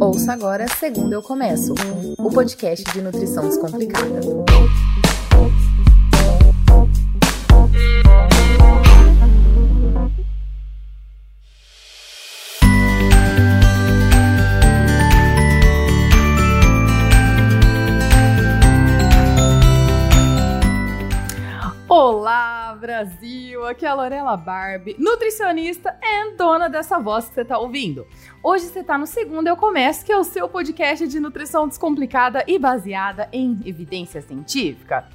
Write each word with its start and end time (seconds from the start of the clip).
Ouça 0.00 0.32
agora 0.32 0.66
Segundo 0.78 1.12
Eu 1.12 1.22
Começo, 1.22 1.74
o 2.18 2.30
podcast 2.30 2.84
de 2.92 3.00
nutrição 3.00 3.48
descomplicada. 3.48 4.20
Aqui 23.66 23.84
é 23.84 23.88
a 23.88 23.94
Lorela 23.94 24.36
Barbie, 24.36 24.94
nutricionista 24.96 25.98
e 26.00 26.36
dona 26.36 26.68
dessa 26.68 27.00
voz 27.00 27.28
que 27.28 27.34
você 27.34 27.40
está 27.40 27.58
ouvindo. 27.58 28.06
Hoje 28.40 28.66
você 28.66 28.78
está 28.78 28.96
no 28.96 29.08
Segundo 29.08 29.48
Eu 29.48 29.56
Começo, 29.56 30.04
que 30.04 30.12
é 30.12 30.16
o 30.16 30.22
seu 30.22 30.48
podcast 30.48 31.08
de 31.08 31.18
nutrição 31.18 31.66
descomplicada 31.66 32.44
e 32.46 32.60
baseada 32.60 33.28
em 33.32 33.58
evidência 33.64 34.22
científica. 34.22 35.08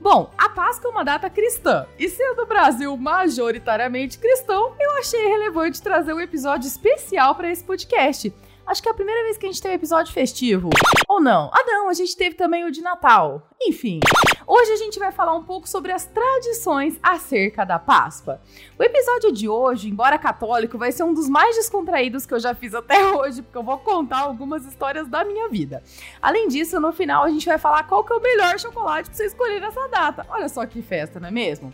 Bom, 0.00 0.32
a 0.36 0.48
Páscoa 0.48 0.88
é 0.88 0.92
uma 0.92 1.04
data 1.04 1.30
cristã, 1.30 1.86
e 1.96 2.08
sendo 2.08 2.42
o 2.42 2.46
Brasil 2.46 2.96
majoritariamente 2.96 4.18
cristão, 4.18 4.74
eu 4.80 4.92
achei 4.98 5.28
relevante 5.28 5.80
trazer 5.80 6.12
um 6.12 6.20
episódio 6.20 6.66
especial 6.66 7.36
para 7.36 7.52
esse 7.52 7.62
podcast. 7.62 8.34
Acho 8.66 8.82
que 8.82 8.88
é 8.88 8.92
a 8.92 8.94
primeira 8.94 9.22
vez 9.24 9.36
que 9.36 9.46
a 9.46 9.48
gente 9.48 9.60
tem 9.60 9.72
um 9.72 9.74
episódio 9.74 10.12
festivo. 10.12 10.70
Ou 11.08 11.20
não? 11.20 11.50
Ah, 11.52 11.64
não, 11.66 11.88
a 11.88 11.92
gente 11.92 12.16
teve 12.16 12.34
também 12.36 12.64
o 12.64 12.70
de 12.70 12.80
Natal. 12.80 13.50
Enfim, 13.60 14.00
hoje 14.50 14.72
a 14.72 14.76
gente 14.76 14.98
vai 14.98 15.12
falar 15.12 15.32
um 15.34 15.44
pouco 15.44 15.68
sobre 15.68 15.92
as 15.92 16.04
tradições 16.04 16.98
acerca 17.00 17.64
da 17.64 17.78
Páscoa. 17.78 18.40
O 18.76 18.82
episódio 18.82 19.32
de 19.32 19.48
hoje, 19.48 19.88
embora 19.88 20.18
católico, 20.18 20.76
vai 20.76 20.90
ser 20.90 21.04
um 21.04 21.14
dos 21.14 21.28
mais 21.28 21.54
descontraídos 21.54 22.26
que 22.26 22.34
eu 22.34 22.40
já 22.40 22.52
fiz 22.52 22.74
até 22.74 23.06
hoje, 23.14 23.42
porque 23.42 23.56
eu 23.56 23.62
vou 23.62 23.78
contar 23.78 24.18
algumas 24.18 24.66
histórias 24.66 25.06
da 25.06 25.24
minha 25.24 25.48
vida. 25.48 25.84
Além 26.20 26.48
disso, 26.48 26.80
no 26.80 26.92
final 26.92 27.22
a 27.22 27.30
gente 27.30 27.46
vai 27.46 27.58
falar 27.58 27.84
qual 27.84 28.02
que 28.02 28.12
é 28.12 28.16
o 28.16 28.20
melhor 28.20 28.58
chocolate 28.58 29.08
pra 29.08 29.16
você 29.16 29.26
escolher 29.26 29.60
nessa 29.60 29.86
data. 29.86 30.26
Olha 30.28 30.48
só 30.48 30.66
que 30.66 30.82
festa, 30.82 31.20
não 31.20 31.28
é 31.28 31.30
mesmo? 31.30 31.72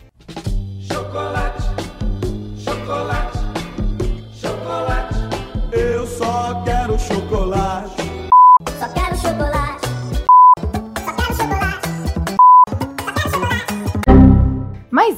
Chocolate, 0.87 1.63
chocolate. 2.63 3.26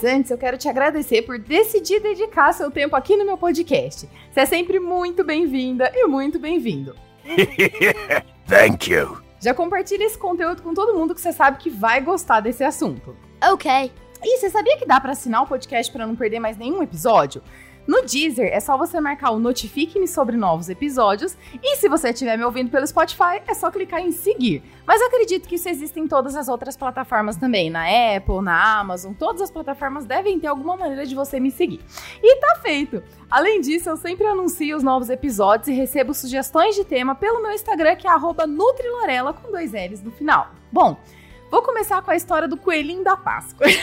Mas 0.02 0.14
antes, 0.14 0.32
eu 0.32 0.38
quero 0.38 0.58
te 0.58 0.70
agradecer 0.70 1.24
por 1.24 1.38
decidir 1.38 2.00
dedicar 2.00 2.54
seu 2.54 2.72
tempo 2.72 2.96
aqui 2.96 3.18
no 3.18 3.26
meu 3.26 3.38
podcast. 3.38 4.10
Você 4.32 4.40
é 4.40 4.46
sempre 4.46 4.80
muito 4.80 5.26
bem-vinda 5.26 5.92
e 5.94 6.08
muito 6.08 6.40
bem-vindo. 6.40 6.96
Thank 8.48 8.94
you. 8.94 9.18
Já 9.42 9.54
compartilha 9.54 10.06
esse 10.06 10.18
conteúdo 10.18 10.62
com 10.62 10.74
todo 10.74 10.98
mundo 10.98 11.14
que 11.14 11.20
você 11.20 11.34
sabe 11.34 11.58
que 11.58 11.70
vai 11.70 12.00
gostar 12.00 12.40
desse 12.40 12.64
assunto. 12.64 13.14
Ok. 13.44 13.92
E 14.24 14.38
você 14.38 14.50
sabia 14.50 14.78
que 14.78 14.86
dá 14.86 15.02
para 15.02 15.12
assinar 15.12 15.44
o 15.44 15.48
podcast 15.48 15.92
para 15.92 16.08
não 16.08 16.16
perder 16.16 16.40
mais 16.40 16.56
nenhum 16.56 16.82
episódio? 16.82 17.44
No 17.90 18.04
Deezer 18.04 18.52
é 18.54 18.60
só 18.60 18.78
você 18.78 19.02
marcar 19.02 19.32
o 19.32 19.40
Notifique-me 19.40 20.08
sobre 20.08 20.38
novos 20.38 20.70
episódios 20.70 21.36
e 21.60 21.76
se 21.78 21.90
você 21.90 22.10
estiver 22.10 22.38
me 22.38 22.44
ouvindo 22.44 22.70
pelo 22.70 22.86
Spotify 22.86 23.42
é 23.48 23.56
só 23.56 23.72
clicar 23.72 24.00
em 24.00 24.12
seguir. 24.12 24.62
Mas 24.86 25.02
acredito 25.02 25.50
que 25.50 25.56
isso 25.56 25.68
existe 25.68 26.00
em 26.00 26.08
todas 26.08 26.36
as 26.36 26.48
outras 26.48 26.78
plataformas 26.78 27.36
também, 27.36 27.72
na 27.72 27.86
Apple, 28.16 28.44
na 28.44 28.80
Amazon, 28.80 29.12
todas 29.14 29.42
as 29.42 29.50
plataformas 29.50 30.06
devem 30.06 30.40
ter 30.40 30.46
alguma 30.46 30.78
maneira 30.78 31.04
de 31.04 31.16
você 31.16 31.40
me 31.40 31.50
seguir. 31.50 31.80
E 32.22 32.36
tá 32.36 32.60
feito! 32.62 33.02
Além 33.28 33.60
disso, 33.60 33.90
eu 33.90 33.98
sempre 33.98 34.28
anuncio 34.28 34.78
os 34.78 34.84
novos 34.84 35.10
episódios 35.10 35.68
e 35.70 35.74
recebo 35.74 36.14
sugestões 36.14 36.76
de 36.76 36.86
tema 36.86 37.16
pelo 37.16 37.42
meu 37.42 37.54
Instagram 37.54 37.96
que 37.96 38.08
é 38.08 38.12
Nutrilorela 38.46 39.34
com 39.34 39.52
dois 39.52 39.72
L's 39.72 40.04
no 40.04 40.12
final. 40.12 40.52
Bom, 40.72 40.96
vou 41.50 41.64
começar 41.64 42.04
com 42.04 42.12
a 42.12 42.16
história 42.16 42.48
do 42.48 42.56
coelhinho 42.56 43.04
da 43.04 43.18
Páscoa. 43.18 43.66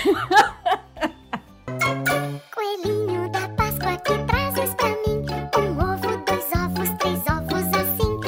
Coelhinho 2.55 3.28
da 3.31 3.41
Páscoa 3.41 3.56
um 5.59 5.79
ovo, 5.79 6.17
dois 6.27 6.45
ovos, 6.55 6.91
três 6.99 7.23
ovos 7.29 7.69
assim. 7.75 8.21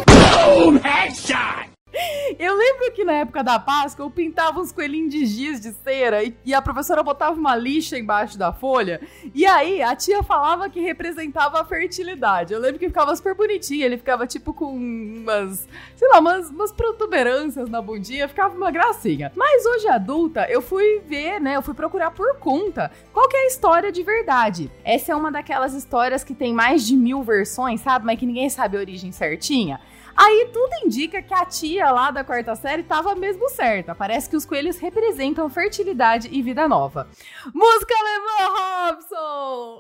Eu 2.39 2.57
lembro 2.57 2.93
que 2.93 3.05
na 3.05 3.15
época 3.15 3.43
da 3.43 3.59
Páscoa 3.59 4.05
eu 4.05 4.11
pintava 4.11 4.61
uns 4.61 4.71
coelhinhos 4.71 5.11
de 5.11 5.27
giz 5.27 5.61
de 5.61 5.73
cera 5.73 6.23
e, 6.23 6.33
e 6.45 6.55
a 6.55 6.63
professora 6.63 7.03
botava 7.03 7.37
uma 7.37 7.57
lixa 7.57 7.99
embaixo 7.99 8.39
da 8.39 8.53
folha. 8.53 9.01
E 9.35 9.45
aí 9.45 9.83
a 9.83 9.97
tia 9.97 10.23
falava 10.23 10.71
que 10.71 10.81
representava 10.81 11.61
a 11.61 11.65
fertilidade. 11.65 12.53
Eu 12.53 12.61
lembro 12.61 12.79
que 12.79 12.87
ficava 12.87 13.15
super 13.17 13.35
bonitinho, 13.35 13.85
ele 13.85 13.97
ficava 13.97 14.25
tipo 14.25 14.55
com 14.55 14.67
umas, 14.67 15.67
sei 15.97 16.09
lá, 16.09 16.21
umas, 16.21 16.49
umas 16.49 16.71
protuberâncias 16.71 17.69
na 17.69 17.83
bundinha, 17.83 18.29
ficava 18.29 18.57
uma 18.57 18.71
gracinha. 18.71 19.33
Mas 19.35 19.67
hoje 19.67 19.89
adulta, 19.89 20.47
eu 20.49 20.63
fui 20.63 21.01
ver, 21.09 21.41
né? 21.41 21.57
Eu 21.57 21.63
fui 21.63 21.75
procurar 21.75 22.13
por 22.13 22.37
conta 22.37 22.93
qual 23.13 23.29
que 23.29 23.37
é 23.37 23.41
a 23.41 23.47
história 23.47 23.91
de 23.91 24.05
verdade. 24.05 24.71
Essa 24.85 25.11
é 25.11 25.17
uma 25.17 25.33
daquelas 25.33 25.75
histórias 25.75 26.23
que 26.23 26.35
tem 26.35 26.55
mais 26.55 26.87
de 26.87 26.95
mil 26.97 27.21
versões, 27.25 27.81
sabe? 27.81 28.07
Mas 28.07 28.17
que 28.17 28.27
ninguém 28.27 28.49
sabe 28.49 28.77
a 28.77 28.81
origem 28.81 29.11
certinha. 29.11 29.81
Aí 30.19 30.51
tudo 30.53 30.85
indica 30.85 31.23
que 31.23 31.33
a 31.33 31.47
tia 31.47 31.93
lá 31.93 32.11
da 32.11 32.25
quarta 32.25 32.57
série 32.57 32.83
tava 32.83 33.15
mesmo 33.15 33.49
certa. 33.51 33.95
Parece 33.95 34.29
que 34.29 34.35
os 34.37 34.45
coelhos 34.45 34.77
representam 34.77 35.49
fertilidade 35.49 36.29
e 36.33 36.43
vida 36.43 36.67
nova. 36.67 37.07
Música 37.55 37.95
alemã, 37.95 38.91
Robson! 38.91 39.79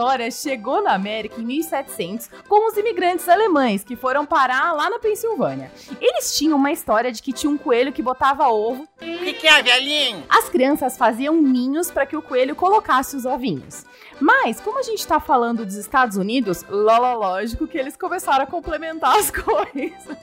história 0.01 0.31
chegou 0.31 0.83
na 0.83 0.95
América 0.95 1.39
em 1.39 1.45
1700 1.45 2.31
com 2.49 2.71
os 2.71 2.77
imigrantes 2.79 3.29
alemães 3.29 3.85
que 3.85 3.95
foram 3.95 4.25
parar 4.25 4.73
lá 4.73 4.89
na 4.89 4.99
Pensilvânia. 4.99 5.71
Eles 6.01 6.35
tinham 6.35 6.57
uma 6.57 6.73
história 6.73 7.13
de 7.13 7.23
que 7.23 7.35
tinha 7.35 7.51
um 7.53 7.59
coelho 7.59 7.93
que 7.93 8.01
botava 8.01 8.49
ovo 8.49 8.85
O 8.85 8.97
que, 8.97 9.35
que 9.35 9.47
é, 9.47 9.63
velhinho? 9.63 10.25
as 10.27 10.49
crianças 10.49 10.97
faziam 10.97 11.35
ninhos 11.37 11.91
para 11.91 12.07
que 12.07 12.17
o 12.17 12.23
coelho 12.23 12.57
colocasse 12.57 13.15
os 13.15 13.27
ovinhos. 13.27 13.85
Mas, 14.19 14.59
como 14.59 14.79
a 14.79 14.83
gente 14.83 15.07
tá 15.07 15.21
falando 15.21 15.67
dos 15.67 15.75
Estados 15.75 16.17
Unidos, 16.17 16.65
lógico 16.71 17.67
que 17.69 17.77
eles 17.77 17.95
começaram 17.95 18.45
a 18.45 18.47
complementar 18.47 19.19
as 19.19 19.29
coisas. 19.31 20.17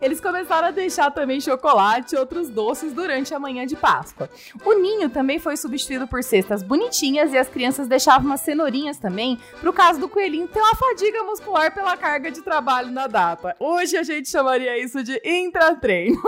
Eles 0.00 0.20
começaram 0.20 0.68
a 0.68 0.70
deixar 0.70 1.10
também 1.10 1.40
chocolate 1.40 2.14
e 2.14 2.18
outros 2.18 2.48
doces 2.48 2.92
durante 2.92 3.34
a 3.34 3.38
manhã 3.38 3.66
de 3.66 3.76
Páscoa. 3.76 4.28
O 4.64 4.72
ninho 4.74 5.10
também 5.10 5.38
foi 5.38 5.56
substituído 5.56 6.06
por 6.06 6.22
cestas 6.22 6.62
bonitinhas 6.62 7.32
e 7.32 7.38
as 7.38 7.48
crianças 7.48 7.86
deixavam 7.86 8.26
umas 8.26 8.40
cenourinhas 8.40 8.98
também, 8.98 9.38
pro 9.60 9.72
caso 9.72 10.00
do 10.00 10.08
coelhinho 10.08 10.48
ter 10.48 10.60
uma 10.60 10.74
fadiga 10.74 11.22
muscular 11.24 11.74
pela 11.74 11.96
carga 11.96 12.30
de 12.30 12.42
trabalho 12.42 12.90
na 12.90 13.06
data. 13.06 13.54
Hoje 13.58 13.96
a 13.96 14.02
gente 14.02 14.28
chamaria 14.28 14.82
isso 14.82 15.02
de 15.02 15.20
intratreino. 15.24 16.20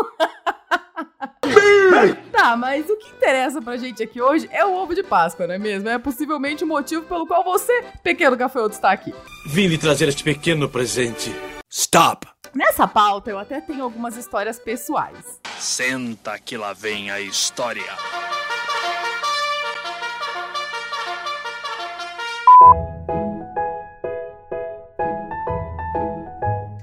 Tá, 2.31 2.56
mas 2.56 2.88
o 2.88 2.97
que 2.97 3.09
interessa 3.10 3.60
pra 3.60 3.76
gente 3.76 4.03
aqui 4.03 4.20
hoje 4.20 4.49
é 4.53 4.64
o 4.64 4.75
ovo 4.75 4.94
de 4.94 5.03
Páscoa, 5.03 5.47
não 5.47 5.54
é 5.54 5.59
mesmo? 5.59 5.88
É 5.88 5.99
possivelmente 5.99 6.64
o 6.64 6.66
motivo 6.66 7.03
pelo 7.03 7.26
qual 7.26 7.44
você, 7.44 7.84
pequeno 8.03 8.37
gafanhoto, 8.37 8.75
está 8.75 8.91
aqui. 8.91 9.14
Vim 9.47 9.66
lhe 9.66 9.78
trazer 9.78 10.09
este 10.09 10.25
pequeno 10.25 10.69
presente. 10.69 11.32
Stop. 11.75 12.28
Nessa 12.55 12.87
pauta, 12.87 13.31
eu 13.31 13.38
até 13.38 13.59
tenho 13.59 13.83
algumas 13.83 14.15
histórias 14.19 14.60
pessoais. 14.60 15.41
Senta 15.59 16.38
que 16.38 16.55
lá 16.55 16.75
vem 16.75 17.10
a 17.10 17.19
história. 17.19 17.91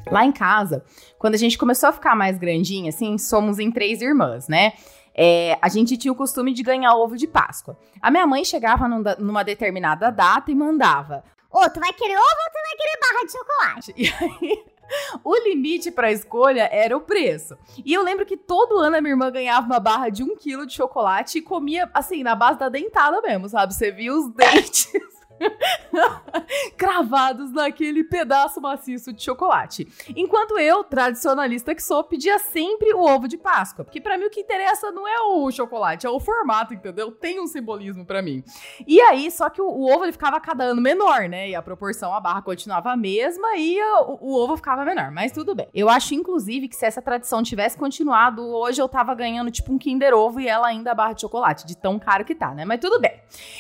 Lá 0.10 0.26
em 0.26 0.32
casa, 0.32 0.84
quando 1.20 1.36
a 1.36 1.38
gente 1.38 1.56
começou 1.56 1.90
a 1.90 1.94
ficar 1.94 2.16
mais 2.16 2.40
grandinha, 2.40 2.90
assim, 2.90 3.20
somos 3.20 3.60
em 3.60 3.72
três 3.72 4.02
irmãs, 4.02 4.48
né? 4.48 4.74
É, 5.14 5.56
a 5.62 5.70
gente 5.70 5.98
tinha 5.98 6.12
o 6.12 6.16
costume 6.16 6.52
de 6.52 6.64
ganhar 6.64 6.96
ovo 6.96 7.16
de 7.16 7.28
Páscoa. 7.28 7.78
A 8.02 8.10
minha 8.10 8.26
mãe 8.26 8.44
chegava 8.44 8.88
num 8.88 9.04
numa 9.20 9.44
determinada 9.44 10.10
data 10.10 10.50
e 10.50 10.56
mandava. 10.56 11.24
Ô, 11.52 11.70
tu 11.70 11.80
vai 11.80 11.94
querer 11.94 12.16
ovo 12.16 12.24
ou 12.24 12.52
tu 12.52 12.60
vai 12.68 12.76
querer 12.76 13.00
barra 13.00 13.26
de 13.26 13.32
chocolate? 13.32 13.94
E 14.00 14.46
aí, 14.48 14.79
o 15.24 15.36
limite 15.36 15.92
pra 15.92 16.12
escolha 16.12 16.70
era 16.72 16.96
o 16.96 17.02
preço. 17.02 17.58
E 17.84 17.94
eu 17.94 18.04
lembro 18.04 18.26
que 18.26 18.38
todo 18.38 18.78
ano 18.78 18.98
a 18.98 19.02
minha 19.02 19.14
irmã 19.14 19.32
ganhava 19.32 19.66
uma 19.66 19.80
barra 19.80 20.10
de 20.10 20.24
um 20.24 20.36
quilo 20.36 20.66
de 20.66 20.74
chocolate 20.74 21.38
e 21.38 21.42
comia, 21.42 21.90
assim, 21.94 22.24
na 22.24 22.36
base 22.36 22.60
da 22.60 22.70
dentada 22.70 23.22
mesmo, 23.22 23.50
sabe? 23.50 23.74
Você 23.74 23.92
via 23.92 24.14
os 24.14 24.30
dentes 24.34 24.92
cravados 26.78 27.52
naquele 27.52 28.04
pedaço 28.04 28.62
maciço 28.62 29.14
de 29.14 29.24
chocolate. 29.24 29.88
Enquanto 30.16 30.58
eu, 30.58 30.84
tradicionalista 30.84 31.76
que 31.76 31.84
sou, 31.84 32.04
pedia 32.04 32.40
sempre 32.40 32.94
o 32.94 33.02
ovo 33.02 33.28
de 33.28 33.38
Páscoa, 33.38 33.86
porque 33.86 34.02
para 34.02 34.18
mim 34.18 34.26
o 34.26 34.30
que 34.30 34.42
interessa 34.42 34.92
não 34.92 35.08
é 35.08 35.22
o 35.22 35.52
chocolate, 35.52 36.06
é 36.06 36.10
o 36.10 36.20
formato, 36.20 36.74
entendeu? 36.74 37.12
Tem 37.12 37.40
um 37.40 37.48
simbolismo 37.48 38.06
para 38.06 38.22
mim. 38.22 38.44
E 38.88 39.00
aí, 39.02 39.30
só 39.32 39.50
que 39.50 39.62
o, 39.62 39.68
o, 39.68 39.92
ovo 39.92 40.06
ele 40.06 40.12
ficava 40.12 40.40
cada 40.40 40.64
ano 40.64 40.82
menor, 40.82 41.28
né? 41.30 41.50
E 41.50 41.56
a 41.56 41.62
proporção, 41.62 42.14
a 42.14 42.20
barra 42.20 42.42
continuava 42.42 42.92
a 42.92 42.98
mesma 42.98 43.56
e 43.58 43.82
o, 43.82 44.18
o 44.22 44.36
ovo 44.36 44.58
ficava 44.58 44.86
menor, 44.86 45.12
mas 45.12 45.32
tudo 45.32 45.56
bem. 45.56 45.68
Eu 45.74 45.90
acho, 45.90 46.14
inclusive, 46.14 46.68
que 46.68 46.76
se 46.76 46.86
essa 46.86 47.02
tradição 47.02 47.44
tivesse 47.44 47.78
continuado, 47.78 48.46
hoje 48.46 48.82
eu 48.82 48.88
tava 48.88 49.14
ganhando 49.14 49.52
tipo 49.52 49.72
um 49.74 49.78
Kinder 49.78 50.14
Ovo 50.14 50.40
e 50.40 50.48
ela 50.48 50.68
ainda 50.68 50.92
a 50.92 50.96
barra 50.96 51.14
de 51.14 51.22
chocolate, 51.22 51.66
de 51.66 51.78
tão 51.78 52.00
caro 52.00 52.26
que 52.26 52.36
tá, 52.36 52.54
né? 52.54 52.66
Mas 52.66 52.80
tudo 52.80 53.00
bem. 53.00 53.20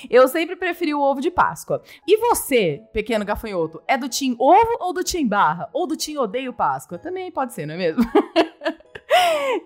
Eu 0.09 0.27
sempre 0.27 0.55
preferi 0.55 0.93
o 0.93 1.01
ovo 1.01 1.21
de 1.21 1.29
Páscoa. 1.29 1.69
E 2.07 2.18
você, 2.18 2.81
pequeno 2.92 3.25
gafanhoto, 3.25 3.81
é 3.88 3.98
do 3.98 4.10
Tim 4.10 4.36
Ovo 4.39 4.77
ou 4.80 4.94
do 4.94 5.04
Tim 5.04 5.27
Barra? 5.27 5.69
Ou 5.74 5.86
do 5.86 5.95
Tim 5.95 6.18
Odeio 6.18 6.54
Páscoa? 6.54 6.98
Também 6.98 7.31
pode 7.31 7.54
ser, 7.54 7.66
não 7.66 7.75
é 7.75 7.77
mesmo? 7.77 8.04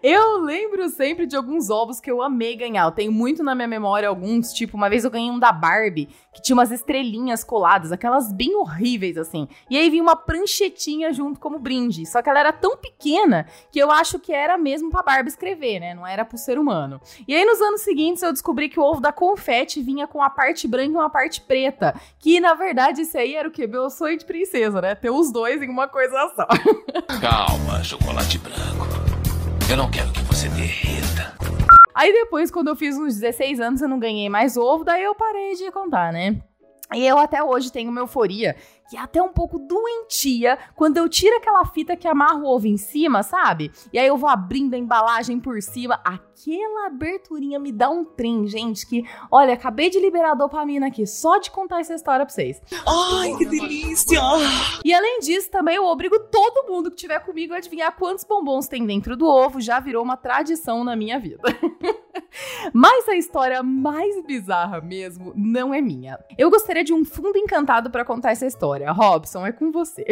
Eu 0.02 0.40
lembro 0.42 0.90
sempre 0.90 1.26
de 1.26 1.36
alguns 1.36 1.70
ovos 1.70 2.00
que 2.00 2.12
eu 2.12 2.22
amei 2.22 2.56
ganhar. 2.56 2.84
Eu 2.86 2.92
tenho 2.92 3.12
muito 3.12 3.42
na 3.42 3.56
minha 3.56 3.68
memória 3.68 4.10
alguns, 4.10 4.52
tipo, 4.52 4.76
uma 4.76 4.90
vez 4.90 5.06
eu 5.06 5.12
ganhei 5.12 5.32
um 5.32 5.40
da 5.40 5.52
Barbie, 5.52 6.10
que 6.34 6.42
tinha 6.42 6.56
umas 6.56 6.72
estrelinhas 6.72 7.44
coladas, 7.44 7.92
aquelas 7.92 8.32
bem 8.32 8.56
horríveis 8.56 9.18
assim. 9.18 9.48
E 9.70 9.78
aí 9.78 9.90
vinha 9.90 10.04
uma 10.04 10.16
pranchetinha 10.16 11.14
junto 11.14 11.40
como 11.40 11.58
brinde. 11.58 12.06
Só 12.06 12.22
que 12.22 12.30
ela 12.30 12.40
era 12.40 12.52
tão 12.52 12.76
pequena 12.76 13.46
que 13.72 13.80
eu 13.80 13.92
acho 13.92 14.20
que 14.20 14.34
era 14.34 14.58
mesmo 14.58 14.90
pra 14.90 15.04
Barbie 15.04 15.30
escrever, 15.30 15.80
né? 15.80 15.94
Não 15.94 16.06
era 16.06 16.26
pro 16.26 16.38
ser 16.38 16.58
humano. 16.58 17.00
E 17.28 17.34
aí 17.34 17.46
nos 17.46 17.62
anos 17.62 17.82
seguintes 17.82 18.24
eu 18.24 18.34
descobri 18.34 18.70
que 18.70 18.80
o 18.80 18.84
ovo 18.84 19.00
da 19.00 19.12
confete 19.12 19.82
vinha 19.82 20.08
com 20.08 20.22
a 20.22 20.30
parte 20.30 20.68
branca 20.68 20.92
e 20.92 20.96
uma 20.96 21.10
parte 21.10 21.42
preta. 21.42 21.96
Que 22.20 22.40
na 22.40 22.54
verdade 22.56 23.02
esse 23.02 23.18
aí 23.18 23.36
era 23.36 23.48
o 23.48 23.52
que? 23.52 23.66
Meu 23.68 23.90
sonho 23.90 24.18
de 24.18 24.26
princesa, 24.26 24.82
né? 24.82 24.96
Ter 24.96 25.12
os 25.12 25.32
dois 25.32 25.62
em 25.62 25.70
uma 25.70 25.88
coisa 25.88 26.30
só. 26.36 26.48
Calma, 27.22 27.84
chocolate 27.84 28.38
branco. 28.38 29.03
Eu 29.70 29.78
não 29.78 29.90
quero 29.90 30.12
que 30.12 30.22
você 30.24 30.50
derreta. 30.50 31.34
Aí 31.96 32.12
depois, 32.12 32.52
quando 32.52 32.68
eu 32.68 32.76
fiz 32.76 32.98
uns 32.98 33.16
16 33.16 33.60
anos, 33.60 33.82
eu 33.82 33.88
não 33.88 33.98
ganhei 34.00 34.30
mais 34.30 34.58
ovo, 34.58 34.84
daí 34.84 35.04
eu 35.04 35.16
parei 35.16 35.56
de 35.56 35.72
contar, 35.72 36.12
né? 36.12 36.42
E 36.94 37.06
eu 37.06 37.18
até 37.18 37.44
hoje 37.44 37.72
tenho 37.72 37.90
uma 37.90 38.02
euforia 38.02 38.56
que 38.90 38.98
é 38.98 39.00
até 39.00 39.22
um 39.22 39.30
pouco 39.30 39.58
doentia 39.58 40.58
quando 40.76 40.98
eu 40.98 41.08
tiro 41.10 41.36
aquela 41.38 41.66
fita 41.66 41.96
que 41.96 42.08
amarra 42.08 42.38
o 42.38 42.46
ovo 42.46 42.68
em 42.68 42.78
cima, 42.78 43.24
sabe? 43.24 43.72
E 43.92 43.98
aí 43.98 44.06
eu 44.06 44.18
vou 44.18 44.30
abrindo 44.30 44.74
a 44.74 44.78
embalagem 44.78 45.40
por 45.40 45.62
cima. 45.62 46.00
Aquela 46.04 46.88
aberturinha 46.88 47.58
me 47.58 47.72
dá 47.72 47.90
um 47.90 48.04
trem, 48.04 48.46
gente, 48.46 48.86
que, 48.86 49.04
olha, 49.32 49.54
acabei 49.54 49.90
de 49.90 50.00
liberar 50.00 50.32
a 50.32 50.36
dopamina 50.36 50.88
aqui, 50.88 51.08
só 51.08 51.38
de 51.40 51.50
contar 51.50 51.80
essa 51.80 51.96
história 51.96 52.26
pra 52.26 52.34
vocês. 52.34 52.62
Ai, 52.86 53.36
que 53.38 53.46
delícia! 53.46 54.20
E 54.84 54.94
além 54.94 55.20
disso, 55.20 55.50
também 55.50 55.76
eu 55.76 55.86
obrigo 55.86 56.20
todo 56.20 56.68
mundo 56.72 56.92
que 56.92 56.98
tiver 56.98 57.20
comigo 57.20 57.54
a 57.54 57.58
adivinhar 57.58 57.96
quantos 57.96 58.24
bombons 58.24 58.68
tem 58.68 58.86
dentro 58.86 59.16
do 59.16 59.26
ovo, 59.26 59.62
já 59.62 59.80
virou 59.80 60.04
uma 60.04 60.18
tradição 60.18 60.84
na 60.84 60.96
minha 60.96 61.20
vida. 61.20 61.42
Mas 62.72 63.10
a 63.10 63.16
história 63.16 63.62
mais 63.64 64.24
bizarra 64.26 64.80
mesmo 64.80 65.34
não 65.36 65.74
é 65.74 65.82
minha. 65.82 66.20
Eu 66.38 66.50
gostaria 66.50 66.84
de 66.84 66.94
um 66.94 67.04
fundo 67.04 67.38
encantado 67.38 67.90
para 67.90 68.06
contar 68.06 68.32
essa 68.32 68.46
história. 68.46 68.92
Robson, 68.92 69.46
é 69.46 69.52
com 69.52 69.72
você. 69.72 70.06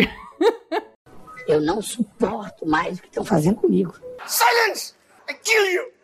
Eu 1.48 1.62
não 1.62 1.82
suporto 1.82 2.66
mais 2.66 3.00
o 3.00 3.02
que 3.02 3.08
estão 3.08 3.26
fazendo 3.26 3.56
comigo. 3.56 3.94
Silence! 4.26 4.94
I 5.30 5.34
kill 5.34 5.66
you! 5.74 6.02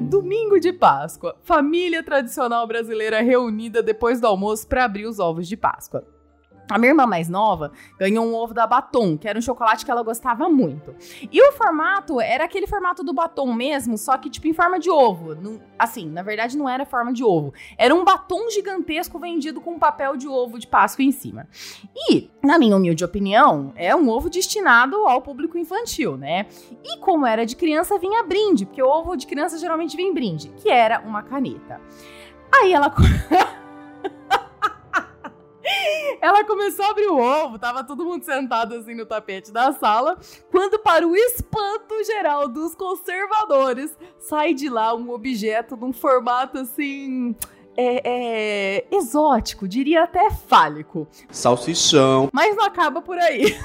Domingo 0.00 0.60
de 0.60 0.72
Páscoa. 0.72 1.36
Família 1.42 2.02
tradicional 2.02 2.66
brasileira 2.66 3.22
reunida 3.22 3.82
depois 3.82 4.20
do 4.20 4.26
almoço 4.26 4.66
para 4.68 4.84
abrir 4.84 5.06
os 5.06 5.18
ovos 5.18 5.48
de 5.48 5.56
Páscoa. 5.56 6.06
A 6.72 6.78
minha 6.78 6.90
irmã 6.90 7.06
mais 7.06 7.28
nova 7.28 7.72
ganhou 7.98 8.24
um 8.24 8.34
ovo 8.34 8.54
da 8.54 8.66
Batom, 8.66 9.16
que 9.16 9.28
era 9.28 9.38
um 9.38 9.42
chocolate 9.42 9.84
que 9.84 9.90
ela 9.90 10.02
gostava 10.02 10.48
muito. 10.48 10.94
E 11.30 11.40
o 11.48 11.52
formato 11.52 12.20
era 12.20 12.44
aquele 12.44 12.66
formato 12.66 13.04
do 13.04 13.12
batom 13.12 13.52
mesmo, 13.52 13.98
só 13.98 14.16
que 14.16 14.30
tipo 14.30 14.46
em 14.46 14.52
forma 14.52 14.78
de 14.78 14.90
ovo. 14.90 15.36
Assim, 15.78 16.08
na 16.08 16.22
verdade 16.22 16.56
não 16.56 16.68
era 16.68 16.86
forma 16.86 17.12
de 17.12 17.22
ovo. 17.22 17.52
Era 17.76 17.94
um 17.94 18.04
batom 18.04 18.50
gigantesco 18.50 19.18
vendido 19.18 19.60
com 19.60 19.78
papel 19.78 20.16
de 20.16 20.28
ovo 20.28 20.58
de 20.58 20.66
Páscoa 20.66 21.04
em 21.04 21.12
cima. 21.12 21.48
E, 22.08 22.30
na 22.42 22.58
minha 22.58 22.76
humilde 22.76 23.04
opinião, 23.04 23.72
é 23.76 23.94
um 23.94 24.08
ovo 24.08 24.30
destinado 24.30 24.96
ao 25.06 25.20
público 25.20 25.58
infantil, 25.58 26.16
né? 26.16 26.46
E 26.84 26.98
como 26.98 27.26
era 27.26 27.44
de 27.44 27.56
criança, 27.56 27.98
vinha 27.98 28.22
brinde, 28.22 28.64
porque 28.64 28.82
o 28.82 28.88
ovo 28.88 29.16
de 29.16 29.26
criança 29.26 29.58
geralmente 29.58 29.96
vem 29.96 30.14
brinde, 30.14 30.48
que 30.56 30.70
era 30.70 31.00
uma 31.00 31.22
caneta. 31.22 31.80
Aí 32.52 32.72
ela 32.72 32.94
Ela 36.20 36.44
começou 36.44 36.84
a 36.84 36.90
abrir 36.90 37.08
o 37.08 37.18
ovo, 37.18 37.58
tava 37.58 37.84
todo 37.84 38.04
mundo 38.04 38.24
sentado 38.24 38.74
assim 38.74 38.94
no 38.94 39.06
tapete 39.06 39.52
da 39.52 39.72
sala, 39.72 40.18
quando 40.50 40.78
para 40.78 41.06
o 41.06 41.16
espanto 41.16 42.02
geral 42.04 42.48
dos 42.48 42.74
conservadores, 42.74 43.96
sai 44.18 44.54
de 44.54 44.68
lá 44.68 44.94
um 44.94 45.10
objeto 45.10 45.76
num 45.76 45.92
formato 45.92 46.58
assim... 46.58 47.34
É, 47.74 48.02
é, 48.04 48.86
exótico, 48.94 49.66
diria 49.66 50.02
até 50.02 50.30
fálico. 50.30 51.08
Salsichão. 51.30 52.28
Mas 52.30 52.54
não 52.54 52.64
acaba 52.66 53.00
por 53.00 53.18
aí. 53.18 53.58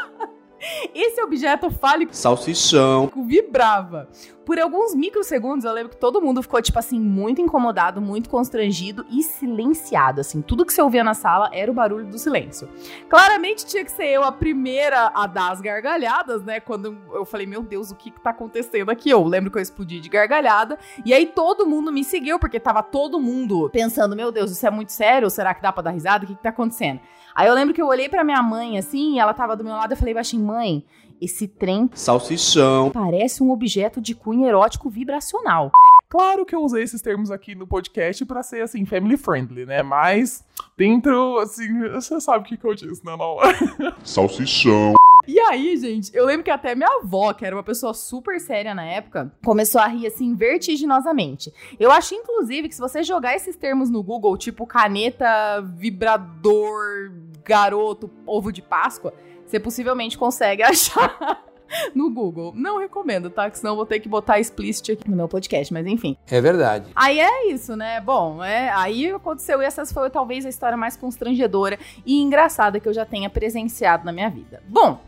Esse 0.94 1.22
objeto 1.22 1.70
fálico 1.70 2.14
Salsichão. 2.14 3.10
vibrava. 3.26 4.08
Por 4.48 4.58
alguns 4.58 4.94
microsegundos, 4.94 5.66
eu 5.66 5.72
lembro 5.74 5.90
que 5.90 5.98
todo 5.98 6.22
mundo 6.22 6.42
ficou, 6.42 6.62
tipo 6.62 6.78
assim, 6.78 6.98
muito 6.98 7.38
incomodado, 7.38 8.00
muito 8.00 8.30
constrangido 8.30 9.04
e 9.10 9.22
silenciado. 9.22 10.22
Assim, 10.22 10.40
tudo 10.40 10.64
que 10.64 10.72
você 10.72 10.80
ouvia 10.80 11.04
na 11.04 11.12
sala 11.12 11.50
era 11.52 11.70
o 11.70 11.74
barulho 11.74 12.06
do 12.06 12.18
silêncio. 12.18 12.66
Claramente 13.10 13.66
tinha 13.66 13.84
que 13.84 13.90
ser 13.90 14.06
eu 14.06 14.24
a 14.24 14.32
primeira 14.32 15.12
a 15.14 15.26
dar 15.26 15.52
as 15.52 15.60
gargalhadas, 15.60 16.42
né? 16.42 16.60
Quando 16.60 16.96
eu 17.12 17.26
falei, 17.26 17.46
meu 17.46 17.62
Deus, 17.62 17.90
o 17.90 17.94
que 17.94 18.10
que 18.10 18.22
tá 18.22 18.30
acontecendo 18.30 18.88
aqui? 18.90 19.10
Eu 19.10 19.22
lembro 19.22 19.50
que 19.50 19.58
eu 19.58 19.60
explodi 19.60 20.00
de 20.00 20.08
gargalhada. 20.08 20.78
E 21.04 21.12
aí 21.12 21.26
todo 21.26 21.66
mundo 21.66 21.92
me 21.92 22.02
seguiu, 22.02 22.38
porque 22.38 22.58
tava 22.58 22.82
todo 22.82 23.20
mundo 23.20 23.68
pensando, 23.70 24.16
meu 24.16 24.32
Deus, 24.32 24.50
isso 24.50 24.66
é 24.66 24.70
muito 24.70 24.92
sério? 24.92 25.28
Será 25.28 25.52
que 25.52 25.60
dá 25.60 25.70
pra 25.70 25.82
dar 25.82 25.90
risada? 25.90 26.24
O 26.24 26.26
que 26.26 26.34
que 26.34 26.42
tá 26.42 26.48
acontecendo? 26.48 27.00
Aí 27.34 27.46
eu 27.46 27.54
lembro 27.54 27.74
que 27.74 27.82
eu 27.82 27.86
olhei 27.86 28.08
pra 28.08 28.24
minha 28.24 28.42
mãe, 28.42 28.78
assim, 28.78 29.16
e 29.16 29.18
ela 29.18 29.34
tava 29.34 29.54
do 29.54 29.62
meu 29.62 29.74
lado, 29.74 29.92
eu 29.92 29.96
falei 29.96 30.14
baixinho, 30.14 30.44
mãe, 30.44 30.82
esse 31.20 31.48
trem 31.48 31.90
Salsichão. 31.94 32.90
parece 32.90 33.42
um 33.42 33.50
objeto 33.50 34.00
de 34.00 34.14
cunho 34.14 34.46
erótico 34.46 34.88
vibracional. 34.88 35.70
Claro 36.08 36.46
que 36.46 36.54
eu 36.54 36.62
usei 36.62 36.82
esses 36.82 37.02
termos 37.02 37.30
aqui 37.30 37.54
no 37.54 37.66
podcast 37.66 38.24
pra 38.24 38.42
ser, 38.42 38.62
assim, 38.62 38.86
family 38.86 39.16
friendly, 39.16 39.66
né? 39.66 39.82
Mas 39.82 40.42
dentro, 40.76 41.38
assim, 41.38 41.90
você 41.90 42.18
sabe 42.18 42.44
o 42.44 42.48
que, 42.48 42.56
que 42.56 42.64
eu 42.64 42.74
disse, 42.74 43.04
né? 43.04 43.14
Não. 43.16 43.36
Salsichão. 44.02 44.94
E 45.26 45.38
aí, 45.40 45.76
gente, 45.76 46.10
eu 46.16 46.24
lembro 46.24 46.42
que 46.42 46.50
até 46.50 46.74
minha 46.74 46.88
avó, 47.02 47.34
que 47.34 47.44
era 47.44 47.54
uma 47.54 47.62
pessoa 47.62 47.92
super 47.92 48.40
séria 48.40 48.74
na 48.74 48.84
época, 48.84 49.30
começou 49.44 49.78
a 49.78 49.86
rir 49.86 50.06
assim 50.06 50.34
vertiginosamente. 50.34 51.52
Eu 51.78 51.92
acho, 51.92 52.14
inclusive, 52.14 52.66
que 52.66 52.74
se 52.74 52.80
você 52.80 53.02
jogar 53.02 53.36
esses 53.36 53.54
termos 53.54 53.90
no 53.90 54.02
Google, 54.02 54.38
tipo 54.38 54.66
caneta, 54.66 55.60
vibrador, 55.76 57.12
garoto, 57.44 58.10
ovo 58.26 58.50
de 58.50 58.62
Páscoa, 58.62 59.12
você 59.50 59.60
possivelmente 59.60 60.16
consegue 60.18 60.62
achar. 60.64 61.44
No 61.94 62.10
Google. 62.10 62.52
Não 62.54 62.78
recomendo, 62.78 63.28
tá? 63.28 63.50
Que 63.50 63.58
senão 63.58 63.72
eu 63.72 63.76
vou 63.76 63.84
ter 63.84 64.00
que 64.00 64.08
botar 64.08 64.40
explicit 64.40 64.92
aqui 64.92 65.10
no 65.10 65.14
meu 65.14 65.28
podcast, 65.28 65.70
mas 65.70 65.86
enfim. 65.86 66.16
É 66.30 66.40
verdade. 66.40 66.86
Aí 66.96 67.20
é 67.20 67.48
isso, 67.52 67.76
né? 67.76 68.00
Bom, 68.00 68.42
é, 68.42 68.70
aí 68.70 69.10
aconteceu 69.10 69.60
e 69.60 69.66
essa 69.66 69.84
foi 69.84 70.08
talvez 70.08 70.46
a 70.46 70.48
história 70.48 70.78
mais 70.78 70.96
constrangedora 70.96 71.78
e 72.06 72.22
engraçada 72.22 72.80
que 72.80 72.88
eu 72.88 72.94
já 72.94 73.04
tenha 73.04 73.28
presenciado 73.28 74.02
na 74.06 74.12
minha 74.12 74.30
vida. 74.30 74.62
Bom, 74.66 74.98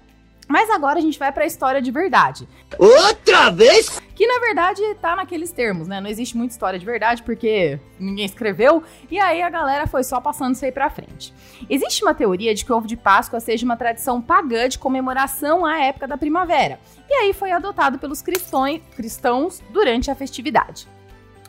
mas 0.50 0.68
agora 0.68 0.98
a 0.98 1.00
gente 1.00 1.16
vai 1.16 1.30
pra 1.30 1.46
história 1.46 1.80
de 1.80 1.92
verdade. 1.92 2.48
Outra 2.76 3.50
vez? 3.50 4.02
Que 4.16 4.26
na 4.26 4.40
verdade 4.40 4.82
tá 5.00 5.14
naqueles 5.14 5.52
termos, 5.52 5.86
né? 5.86 6.00
Não 6.00 6.10
existe 6.10 6.36
muita 6.36 6.52
história 6.52 6.76
de 6.76 6.84
verdade 6.84 7.22
porque 7.22 7.78
ninguém 8.00 8.24
escreveu 8.24 8.82
e 9.08 9.18
aí 9.20 9.42
a 9.42 9.48
galera 9.48 9.86
foi 9.86 10.02
só 10.02 10.20
passando 10.20 10.56
isso 10.56 10.64
aí 10.64 10.72
pra 10.72 10.90
frente. 10.90 11.32
Existe 11.70 12.02
uma 12.02 12.14
teoria 12.14 12.52
de 12.52 12.64
que 12.64 12.72
o 12.72 12.76
ovo 12.76 12.88
de 12.88 12.96
Páscoa 12.96 13.38
seja 13.38 13.64
uma 13.64 13.76
tradição 13.76 14.20
pagã 14.20 14.68
de 14.68 14.76
comemoração 14.76 15.64
à 15.64 15.78
época 15.78 16.08
da 16.08 16.18
primavera. 16.18 16.80
E 17.08 17.14
aí 17.14 17.32
foi 17.32 17.52
adotado 17.52 18.00
pelos 18.00 18.20
cristões, 18.20 18.82
cristãos 18.96 19.62
durante 19.70 20.10
a 20.10 20.16
festividade. 20.16 20.88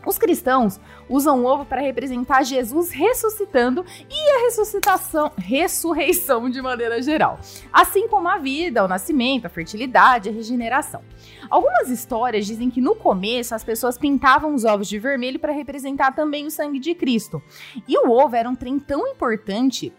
Os 0.06 0.18
cristãos 0.18 0.80
usam 1.08 1.44
o 1.44 1.46
ovo 1.46 1.66
para 1.66 1.82
representar 1.82 2.44
Jesus 2.44 2.92
ressuscitando 2.92 3.86
e 4.10 4.30
a 4.32 4.46
ressuscitação, 4.46 5.32
ressurreição 5.38 6.50
de 6.50 6.62
maneira 6.62 7.02
geral, 7.02 7.40
assim 7.72 8.08
como 8.08 8.28
a 8.28 8.38
vida, 8.38 8.84
o 8.84 8.88
nascimento, 8.88 9.46
a 9.46 9.50
fertilidade, 9.50 10.30
a 10.30 10.32
regeneração. 10.32 11.02
Algumas 11.50 11.90
histórias 11.90 12.46
dizem 12.46 12.70
que 12.70 12.82
no 12.82 12.96
começo 12.96 13.54
as 13.54 13.64
pessoas 13.64 13.98
pintavam 13.98 14.56
os 14.56 14.66
ovos 14.66 14.88
de 14.88 14.98
vermelho 14.98 15.40
para 15.40 15.52
representar 15.54 16.16
também 16.16 16.48
o 16.48 16.52
sangue 16.52 16.80
de 16.80 16.96
Cristo. 16.96 17.42
E 17.88 17.98
o 17.98 18.10
ovo 18.10 18.36
era 18.36 18.50
um 18.50 18.56
trem 18.56 18.80
tão 18.80 19.08
importante 19.08 19.94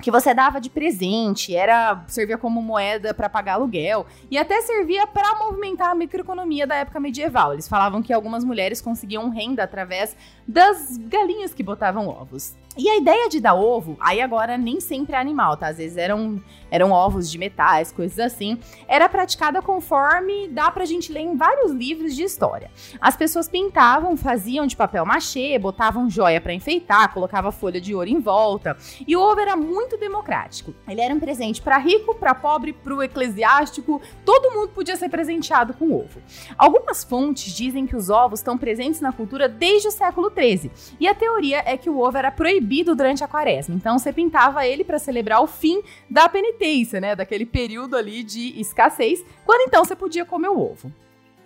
que 0.00 0.10
você 0.10 0.34
dava 0.34 0.60
de 0.60 0.70
presente, 0.70 1.54
era 1.54 2.04
servia 2.08 2.38
como 2.38 2.62
moeda 2.62 3.12
para 3.14 3.28
pagar 3.28 3.54
aluguel 3.54 4.06
e 4.30 4.38
até 4.38 4.60
servia 4.62 5.06
para 5.06 5.34
movimentar 5.36 5.90
a 5.90 5.94
microeconomia 5.94 6.66
da 6.66 6.76
época 6.76 6.98
medieval. 6.98 7.52
Eles 7.52 7.68
falavam 7.68 8.02
que 8.02 8.12
algumas 8.12 8.44
mulheres 8.44 8.80
conseguiam 8.80 9.28
renda 9.30 9.62
através 9.62 10.16
das 10.46 10.96
galinhas 10.96 11.54
que 11.54 11.62
botavam 11.62 12.08
ovos. 12.08 12.54
E 12.82 12.88
a 12.88 12.96
ideia 12.96 13.28
de 13.28 13.40
dar 13.40 13.52
ovo, 13.52 13.94
aí 14.00 14.22
agora 14.22 14.56
nem 14.56 14.80
sempre 14.80 15.14
é 15.14 15.18
animal, 15.18 15.54
tá? 15.54 15.68
Às 15.68 15.76
vezes 15.76 15.98
eram, 15.98 16.42
eram 16.70 16.92
ovos 16.92 17.30
de 17.30 17.36
metais, 17.36 17.92
coisas 17.92 18.18
assim. 18.18 18.58
Era 18.88 19.06
praticada 19.06 19.60
conforme 19.60 20.48
dá 20.48 20.70
pra 20.70 20.86
gente 20.86 21.12
ler 21.12 21.20
em 21.20 21.36
vários 21.36 21.72
livros 21.72 22.16
de 22.16 22.22
história. 22.22 22.70
As 22.98 23.14
pessoas 23.14 23.50
pintavam, 23.50 24.16
faziam 24.16 24.66
de 24.66 24.74
papel 24.74 25.04
machê, 25.04 25.58
botavam 25.58 26.08
joia 26.08 26.40
para 26.40 26.54
enfeitar, 26.54 27.12
colocava 27.12 27.52
folha 27.52 27.78
de 27.78 27.94
ouro 27.94 28.08
em 28.08 28.18
volta. 28.18 28.74
E 29.06 29.14
o 29.14 29.20
ovo 29.20 29.38
era 29.38 29.54
muito 29.56 29.98
democrático. 29.98 30.72
Ele 30.88 31.02
era 31.02 31.14
um 31.14 31.20
presente 31.20 31.60
para 31.60 31.76
rico, 31.76 32.14
para 32.14 32.34
pobre, 32.34 32.72
para 32.72 33.04
eclesiástico. 33.04 34.00
Todo 34.24 34.54
mundo 34.54 34.70
podia 34.70 34.96
ser 34.96 35.10
presenteado 35.10 35.74
com 35.74 35.92
ovo. 35.92 36.22
Algumas 36.56 37.04
fontes 37.04 37.52
dizem 37.52 37.86
que 37.86 37.94
os 37.94 38.08
ovos 38.08 38.40
estão 38.40 38.56
presentes 38.56 39.02
na 39.02 39.12
cultura 39.12 39.50
desde 39.50 39.88
o 39.88 39.90
século 39.90 40.32
XIII. 40.34 40.70
E 40.98 41.06
a 41.06 41.14
teoria 41.14 41.62
é 41.66 41.76
que 41.76 41.90
o 41.90 42.00
ovo 42.00 42.16
era 42.16 42.30
proibido 42.30 42.69
proibido 42.70 42.94
durante 42.94 43.24
a 43.24 43.28
quaresma. 43.28 43.74
Então 43.74 43.98
você 43.98 44.12
pintava 44.12 44.64
ele 44.64 44.84
para 44.84 44.98
celebrar 44.98 45.42
o 45.42 45.46
fim 45.46 45.82
da 46.08 46.28
penitência, 46.28 47.00
né? 47.00 47.16
Daquele 47.16 47.44
período 47.44 47.96
ali 47.96 48.22
de 48.22 48.58
escassez, 48.60 49.24
quando 49.44 49.66
então 49.66 49.84
você 49.84 49.96
podia 49.96 50.24
comer 50.24 50.48
o 50.48 50.58
ovo. 50.58 50.92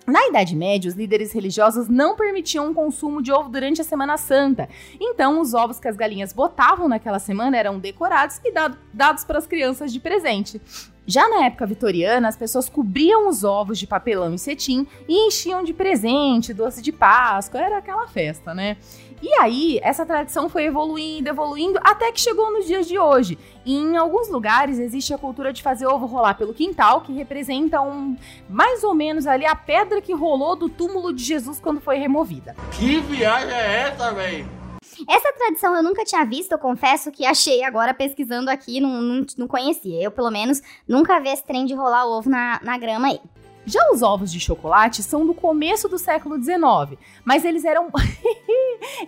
Na 0.06 0.26
Idade 0.28 0.54
Média, 0.54 0.86
os 0.86 0.94
líderes 0.94 1.32
religiosos 1.32 1.88
não 1.88 2.14
permitiam 2.14 2.70
o 2.70 2.74
consumo 2.74 3.22
de 3.22 3.32
ovo 3.32 3.48
durante 3.48 3.80
a 3.80 3.84
Semana 3.84 4.18
Santa. 4.18 4.68
Então, 5.00 5.40
os 5.40 5.54
ovos 5.54 5.80
que 5.80 5.88
as 5.88 5.96
galinhas 5.96 6.30
botavam 6.30 6.86
naquela 6.88 7.18
semana 7.18 7.56
eram 7.56 7.78
decorados 7.78 8.38
e 8.44 8.52
dado, 8.52 8.76
dados 8.92 9.24
para 9.24 9.38
as 9.38 9.46
crianças 9.46 9.90
de 9.90 9.98
presente. 9.98 10.60
Já 11.06 11.28
na 11.28 11.44
época 11.44 11.66
vitoriana, 11.66 12.28
as 12.28 12.36
pessoas 12.36 12.68
cobriam 12.68 13.28
os 13.28 13.44
ovos 13.44 13.78
de 13.78 13.86
papelão 13.86 14.34
e 14.34 14.38
cetim 14.38 14.86
e 15.06 15.26
enchiam 15.26 15.62
de 15.62 15.74
presente, 15.74 16.54
doce 16.54 16.80
de 16.80 16.92
Páscoa, 16.92 17.60
era 17.60 17.78
aquela 17.78 18.06
festa, 18.06 18.54
né? 18.54 18.76
E 19.22 19.32
aí, 19.34 19.80
essa 19.82 20.04
tradição 20.04 20.48
foi 20.48 20.64
evoluindo, 20.64 21.28
evoluindo, 21.28 21.78
até 21.82 22.12
que 22.12 22.20
chegou 22.20 22.52
nos 22.52 22.66
dias 22.66 22.86
de 22.86 22.98
hoje. 22.98 23.38
E 23.64 23.74
em 23.74 23.96
alguns 23.96 24.28
lugares 24.28 24.78
existe 24.78 25.14
a 25.14 25.18
cultura 25.18 25.52
de 25.52 25.62
fazer 25.62 25.86
ovo 25.86 26.06
rolar 26.06 26.34
pelo 26.34 26.52
quintal, 26.52 27.00
que 27.00 27.12
representa 27.12 27.80
um 27.80 28.16
mais 28.48 28.84
ou 28.84 28.94
menos 28.94 29.26
ali 29.26 29.46
a 29.46 29.54
pedra 29.54 30.00
que 30.00 30.12
rolou 30.12 30.56
do 30.56 30.68
túmulo 30.68 31.12
de 31.12 31.22
Jesus 31.22 31.58
quando 31.58 31.80
foi 31.80 31.96
removida. 31.96 32.54
Que 32.72 33.00
viagem 33.00 33.54
é 33.54 33.88
essa, 33.88 34.12
velho? 34.12 34.63
Essa 35.08 35.32
tradição 35.32 35.74
eu 35.74 35.82
nunca 35.82 36.04
tinha 36.04 36.24
visto, 36.24 36.52
eu 36.52 36.58
confesso 36.58 37.10
que 37.10 37.24
achei 37.26 37.62
agora 37.62 37.94
pesquisando 37.94 38.50
aqui, 38.50 38.80
não, 38.80 39.00
não, 39.00 39.26
não 39.38 39.48
conhecia. 39.48 40.02
Eu, 40.02 40.10
pelo 40.10 40.30
menos, 40.30 40.62
nunca 40.86 41.20
vi 41.20 41.28
esse 41.28 41.44
trem 41.44 41.64
de 41.64 41.74
rolar 41.74 42.06
ovo 42.06 42.28
na, 42.28 42.60
na 42.62 42.78
grama 42.78 43.08
aí. 43.08 43.20
Já 43.66 43.80
os 43.90 44.02
ovos 44.02 44.30
de 44.30 44.38
chocolate 44.38 45.02
são 45.02 45.26
do 45.26 45.32
começo 45.32 45.88
do 45.88 45.98
século 45.98 46.36
XIX, 46.36 46.98
mas 47.24 47.44
eles 47.44 47.64
eram. 47.64 47.88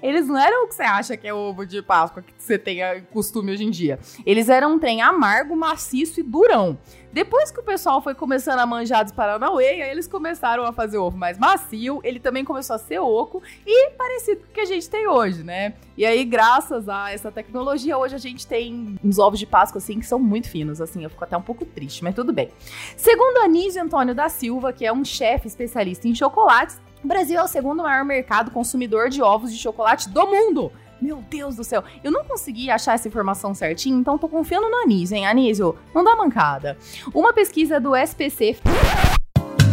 eles 0.02 0.26
não 0.28 0.38
eram 0.38 0.64
o 0.64 0.68
que 0.68 0.74
você 0.74 0.82
acha 0.82 1.16
que 1.16 1.26
é 1.26 1.34
ovo 1.34 1.66
de 1.66 1.82
Páscoa 1.82 2.22
que 2.22 2.32
você 2.36 2.58
tem 2.58 2.80
costume 3.12 3.52
hoje 3.52 3.64
em 3.64 3.70
dia. 3.70 3.98
Eles 4.24 4.48
eram 4.48 4.74
um 4.74 4.78
trem 4.78 5.02
amargo, 5.02 5.56
maciço 5.56 6.20
e 6.20 6.22
durão. 6.22 6.78
Depois 7.16 7.50
que 7.50 7.58
o 7.58 7.62
pessoal 7.62 8.02
foi 8.02 8.14
começando 8.14 8.58
a 8.58 8.66
manjar 8.66 9.02
dos 9.02 9.10
Paranauê, 9.10 9.80
aí 9.82 9.90
eles 9.90 10.06
começaram 10.06 10.64
a 10.64 10.72
fazer 10.72 10.98
ovo 10.98 11.16
mais 11.16 11.38
macio, 11.38 11.98
ele 12.04 12.20
também 12.20 12.44
começou 12.44 12.76
a 12.76 12.78
ser 12.78 12.98
oco 12.98 13.42
e 13.66 13.90
parecido 13.92 14.42
com 14.42 14.48
o 14.48 14.52
que 14.52 14.60
a 14.60 14.66
gente 14.66 14.90
tem 14.90 15.08
hoje, 15.08 15.42
né? 15.42 15.72
E 15.96 16.04
aí, 16.04 16.22
graças 16.26 16.90
a 16.90 17.10
essa 17.10 17.32
tecnologia, 17.32 17.96
hoje 17.96 18.14
a 18.14 18.18
gente 18.18 18.46
tem 18.46 18.98
uns 19.02 19.18
ovos 19.18 19.38
de 19.38 19.46
Páscoa, 19.46 19.78
assim, 19.78 19.98
que 19.98 20.04
são 20.04 20.18
muito 20.18 20.50
finos, 20.50 20.78
assim, 20.78 21.04
eu 21.04 21.08
fico 21.08 21.24
até 21.24 21.34
um 21.34 21.42
pouco 21.42 21.64
triste, 21.64 22.04
mas 22.04 22.14
tudo 22.14 22.34
bem. 22.34 22.50
Segundo 22.98 23.38
Anísio 23.38 23.82
Antônio 23.82 24.14
da 24.14 24.28
Silva, 24.28 24.70
que 24.70 24.84
é 24.84 24.92
um 24.92 25.02
chefe 25.02 25.48
especialista 25.48 26.06
em 26.06 26.14
chocolates, 26.14 26.78
o 27.02 27.06
Brasil 27.06 27.38
é 27.38 27.42
o 27.42 27.48
segundo 27.48 27.82
maior 27.82 28.04
mercado 28.04 28.50
consumidor 28.50 29.08
de 29.08 29.22
ovos 29.22 29.52
de 29.52 29.58
chocolate 29.58 30.08
do 30.08 30.26
mundo. 30.26 30.72
Meu 31.00 31.18
Deus 31.28 31.56
do 31.56 31.64
céu, 31.64 31.84
eu 32.02 32.10
não 32.10 32.24
consegui 32.24 32.70
achar 32.70 32.94
essa 32.94 33.06
informação 33.06 33.54
certinho, 33.54 33.98
então 33.98 34.16
tô 34.16 34.28
confiando 34.28 34.68
no 34.68 34.76
Anísio, 34.78 35.16
hein? 35.16 35.26
Anísio, 35.26 35.76
não 35.94 36.02
dá 36.02 36.16
mancada. 36.16 36.76
Uma 37.14 37.32
pesquisa 37.32 37.78
do 37.78 37.94
SPC. 37.94 38.56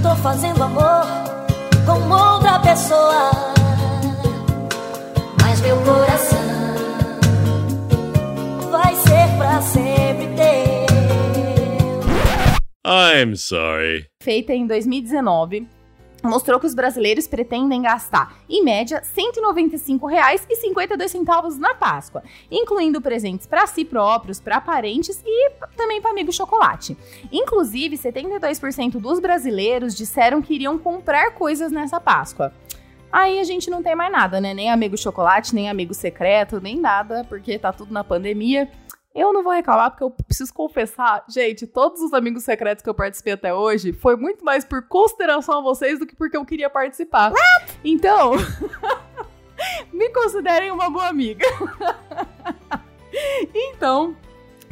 Tô 0.02 0.16
fazendo 0.22 0.62
amor 0.62 1.06
com 1.86 2.14
outra 2.14 2.60
pessoa, 2.60 3.32
mas 5.42 5.62
meu 5.62 5.78
coração 5.78 6.40
vai 8.70 8.94
ser 8.96 9.38
pra 9.38 9.62
sempre 9.62 10.28
teu. 10.36 10.84
I'm 12.86 13.38
sorry. 13.38 14.08
Feita 14.22 14.54
em 14.54 14.68
2019 14.68 15.66
mostrou 16.24 16.60
que 16.60 16.66
os 16.66 16.74
brasileiros 16.74 17.28
pretendem 17.28 17.82
gastar, 17.82 18.38
em 18.50 18.64
média, 18.64 19.04
R$ 19.16 19.24
195,52 19.24 21.58
na 21.58 21.76
Páscoa, 21.76 22.24
incluindo 22.50 23.02
presentes 23.02 23.46
para 23.46 23.68
si 23.68 23.84
próprios, 23.84 24.40
para 24.40 24.62
parentes 24.62 25.22
e 25.26 25.52
também 25.76 26.02
para 26.02 26.12
amigo 26.12 26.32
chocolate. 26.32 26.98
Inclusive, 27.32 27.98
72% 27.98 29.00
dos 29.00 29.20
brasileiros 29.20 29.96
disseram 29.96 30.42
que 30.42 30.56
iriam 30.56 30.78
comprar 30.78 31.32
coisas 31.32 31.72
nessa 31.72 32.00
Páscoa. 32.00 32.54
Aí 33.12 33.40
a 33.40 33.44
gente 33.44 33.70
não 33.70 33.84
tem 33.84 33.96
mais 33.96 34.12
nada, 34.12 34.42
né? 34.42 34.56
Nem 34.56 34.72
amigo 34.72 34.98
chocolate, 34.98 35.54
nem 35.54 35.70
amigo 35.70 35.94
secreto, 35.94 36.60
nem 36.60 36.80
nada, 36.80 37.24
porque 37.30 37.60
tá 37.60 37.72
tudo 37.72 37.94
na 37.94 38.04
pandemia. 38.04 38.68
Eu 39.16 39.32
não 39.32 39.44
vou 39.44 39.54
reclamar 39.54 39.92
porque 39.92 40.04
eu 40.04 40.10
preciso 40.10 40.52
confessar, 40.52 41.24
gente, 41.30 41.68
todos 41.68 42.02
os 42.02 42.14
amigos 42.14 42.44
secretos 42.44 42.84
que 42.84 42.90
eu 42.90 42.96
participei 42.96 43.34
até 43.34 43.54
hoje 43.54 43.94
foi 43.94 44.16
muito 44.16 44.44
mais 44.44 44.66
por 44.66 44.88
consideração 44.88 45.60
a 45.60 45.62
vocês 45.62 46.00
do 46.00 46.06
que 46.08 46.16
porque 46.16 46.36
eu 46.36 46.44
queria 46.44 46.68
participar. 46.68 47.32
What? 47.32 47.80
Então, 47.84 48.32
me 49.94 50.10
considerem 50.10 50.72
uma 50.72 50.90
boa 50.90 51.08
amiga. 51.08 51.46
então, 53.54 54.16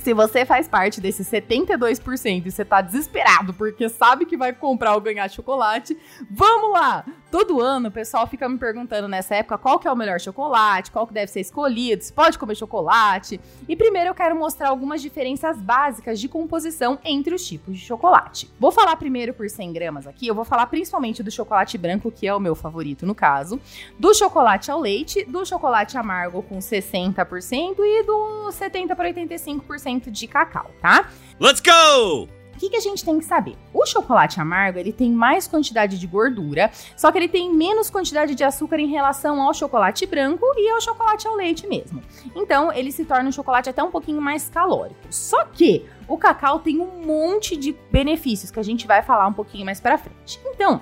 se 0.02 0.14
você 0.14 0.46
faz 0.46 0.68
parte 0.68 1.00
desse 1.00 1.24
72% 1.24 2.46
e 2.46 2.52
você 2.52 2.66
tá 2.66 2.82
desesperado 2.82 3.54
porque 3.54 3.88
sabe 3.88 4.26
que 4.26 4.36
vai 4.36 4.52
comprar 4.52 4.96
ou 4.96 5.02
ganhar 5.02 5.30
chocolate, 5.30 5.96
vamos 6.30 6.74
lá! 6.74 7.06
Todo 7.30 7.62
ano 7.62 7.88
o 7.88 7.92
pessoal 7.92 8.28
fica 8.28 8.50
me 8.50 8.58
perguntando 8.58 9.08
nessa 9.08 9.36
época 9.36 9.58
qual 9.58 9.80
que 9.80 9.88
é 9.88 9.92
o 9.92 9.96
melhor 9.96 10.20
chocolate, 10.20 10.92
qual 10.92 11.08
que 11.08 11.14
deve 11.14 11.32
ser 11.32 11.40
escolhido, 11.40 12.04
se 12.04 12.12
pode 12.12 12.38
comer 12.38 12.56
chocolate. 12.56 13.40
E 13.70 13.76
primeiro 13.76 14.10
eu 14.10 14.14
quero 14.14 14.36
mostrar 14.36 14.68
algumas 14.68 15.02
diferenças 15.02 15.58
básicas 15.58 16.20
de 16.20 16.28
composição 16.28 17.00
entre 17.06 17.34
os 17.34 17.48
tipos 17.48 17.78
de 17.78 17.86
chocolate. 17.86 18.52
Vou 18.60 18.72
falar 18.72 18.98
primeiro 18.98 19.34
por 19.34 19.50
100 19.50 19.72
gramas 19.72 20.08
aqui, 20.08 20.28
eu 20.28 20.36
vou 20.36 20.44
falar 20.44 20.66
principalmente 20.66 21.24
do 21.24 21.32
chocolate 21.32 21.78
branco, 21.78 22.12
que 22.12 22.28
é 22.28 22.34
o 22.34 22.40
meu 22.40 22.56
favorito 22.56 23.06
no 23.06 23.16
caso, 23.16 23.62
do 23.98 24.14
chocolate 24.14 24.70
ao 24.70 24.80
leite, 24.80 25.24
do 25.24 25.46
chocolate 25.46 25.98
amargo 25.98 26.44
com 26.44 26.58
60% 26.58 27.76
e 27.80 28.04
do 28.04 28.52
70 28.52 28.96
para 28.96 29.14
85% 29.14 29.91
de 30.00 30.28
cacau, 30.28 30.72
tá? 30.82 31.10
Let's 31.40 31.62
go! 31.62 32.30
que, 32.62 32.70
que 32.70 32.78
a 32.78 32.82
gente 32.82 33.04
tem 33.04 33.18
que 33.18 33.26
saber? 33.26 33.58
O 33.74 33.86
chocolate 33.88 34.40
amargo 34.40 34.78
ele 34.78 34.94
tem 34.94 35.12
mais 35.12 35.48
quantidade 35.48 35.98
de 35.98 36.06
gordura, 36.06 36.70
só 36.96 37.12
que 37.12 37.18
ele 37.18 37.28
tem 37.28 37.52
menos 37.52 37.90
quantidade 37.90 38.36
de 38.36 38.44
açúcar 38.44 38.80
em 38.80 38.88
relação 38.88 39.42
ao 39.42 39.52
chocolate 39.52 40.06
branco 40.06 40.46
e 40.56 40.70
ao 40.70 40.80
chocolate 40.80 41.28
ao 41.28 41.36
leite 41.36 41.66
mesmo. 41.66 42.04
Então 42.36 42.72
ele 42.72 42.92
se 42.92 43.04
torna 43.04 43.30
um 43.30 43.32
chocolate 43.32 43.70
até 43.70 43.82
um 43.82 43.90
pouquinho 43.90 44.22
mais 44.22 44.48
calórico. 44.48 45.00
Só 45.10 45.44
que 45.46 45.86
o 46.08 46.18
cacau 46.18 46.60
tem 46.60 46.80
um 46.80 47.04
monte 47.04 47.58
de 47.58 47.76
benefícios 47.92 48.52
que 48.52 48.60
a 48.60 48.64
gente 48.64 48.86
vai 48.86 49.02
falar 49.02 49.26
um 49.26 49.34
pouquinho 49.34 49.66
mais 49.66 49.80
para 49.80 49.98
frente. 49.98 50.40
Então, 50.46 50.82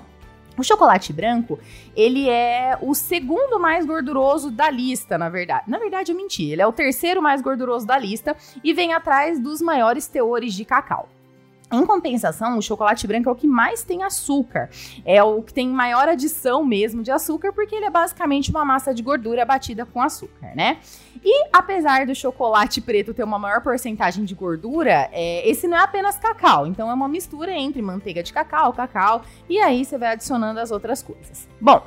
o 0.60 0.64
chocolate 0.64 1.12
branco, 1.12 1.58
ele 1.96 2.28
é 2.28 2.78
o 2.80 2.94
segundo 2.94 3.58
mais 3.58 3.84
gorduroso 3.84 4.50
da 4.50 4.70
lista, 4.70 5.16
na 5.18 5.28
verdade. 5.28 5.64
Na 5.66 5.78
verdade, 5.78 6.12
eu 6.12 6.16
menti. 6.16 6.44
Ele 6.44 6.62
é 6.62 6.66
o 6.66 6.72
terceiro 6.72 7.22
mais 7.22 7.40
gorduroso 7.40 7.86
da 7.86 7.98
lista 7.98 8.36
e 8.62 8.72
vem 8.72 8.92
atrás 8.92 9.40
dos 9.40 9.60
maiores 9.60 10.06
teores 10.06 10.54
de 10.54 10.64
cacau. 10.64 11.08
Em 11.72 11.86
compensação, 11.86 12.58
o 12.58 12.62
chocolate 12.62 13.06
branco 13.06 13.28
é 13.28 13.32
o 13.32 13.36
que 13.36 13.46
mais 13.46 13.84
tem 13.84 14.02
açúcar. 14.02 14.68
É 15.04 15.22
o 15.22 15.40
que 15.40 15.54
tem 15.54 15.68
maior 15.68 16.08
adição 16.08 16.64
mesmo 16.64 17.02
de 17.02 17.12
açúcar, 17.12 17.52
porque 17.52 17.76
ele 17.76 17.84
é 17.84 17.90
basicamente 17.90 18.50
uma 18.50 18.64
massa 18.64 18.92
de 18.92 19.02
gordura 19.02 19.44
batida 19.44 19.86
com 19.86 20.02
açúcar, 20.02 20.52
né? 20.56 20.78
E 21.24 21.48
apesar 21.52 22.06
do 22.06 22.14
chocolate 22.14 22.80
preto 22.80 23.14
ter 23.14 23.22
uma 23.22 23.38
maior 23.38 23.62
porcentagem 23.62 24.24
de 24.24 24.34
gordura, 24.34 25.08
é, 25.12 25.48
esse 25.48 25.68
não 25.68 25.76
é 25.76 25.80
apenas 25.80 26.18
cacau. 26.18 26.66
Então 26.66 26.90
é 26.90 26.94
uma 26.94 27.08
mistura 27.08 27.52
entre 27.52 27.80
manteiga 27.80 28.22
de 28.22 28.32
cacau, 28.32 28.72
cacau, 28.72 29.22
e 29.48 29.60
aí 29.60 29.84
você 29.84 29.96
vai 29.96 30.12
adicionando 30.12 30.58
as 30.58 30.72
outras 30.72 31.02
coisas. 31.02 31.48
Bom, 31.60 31.82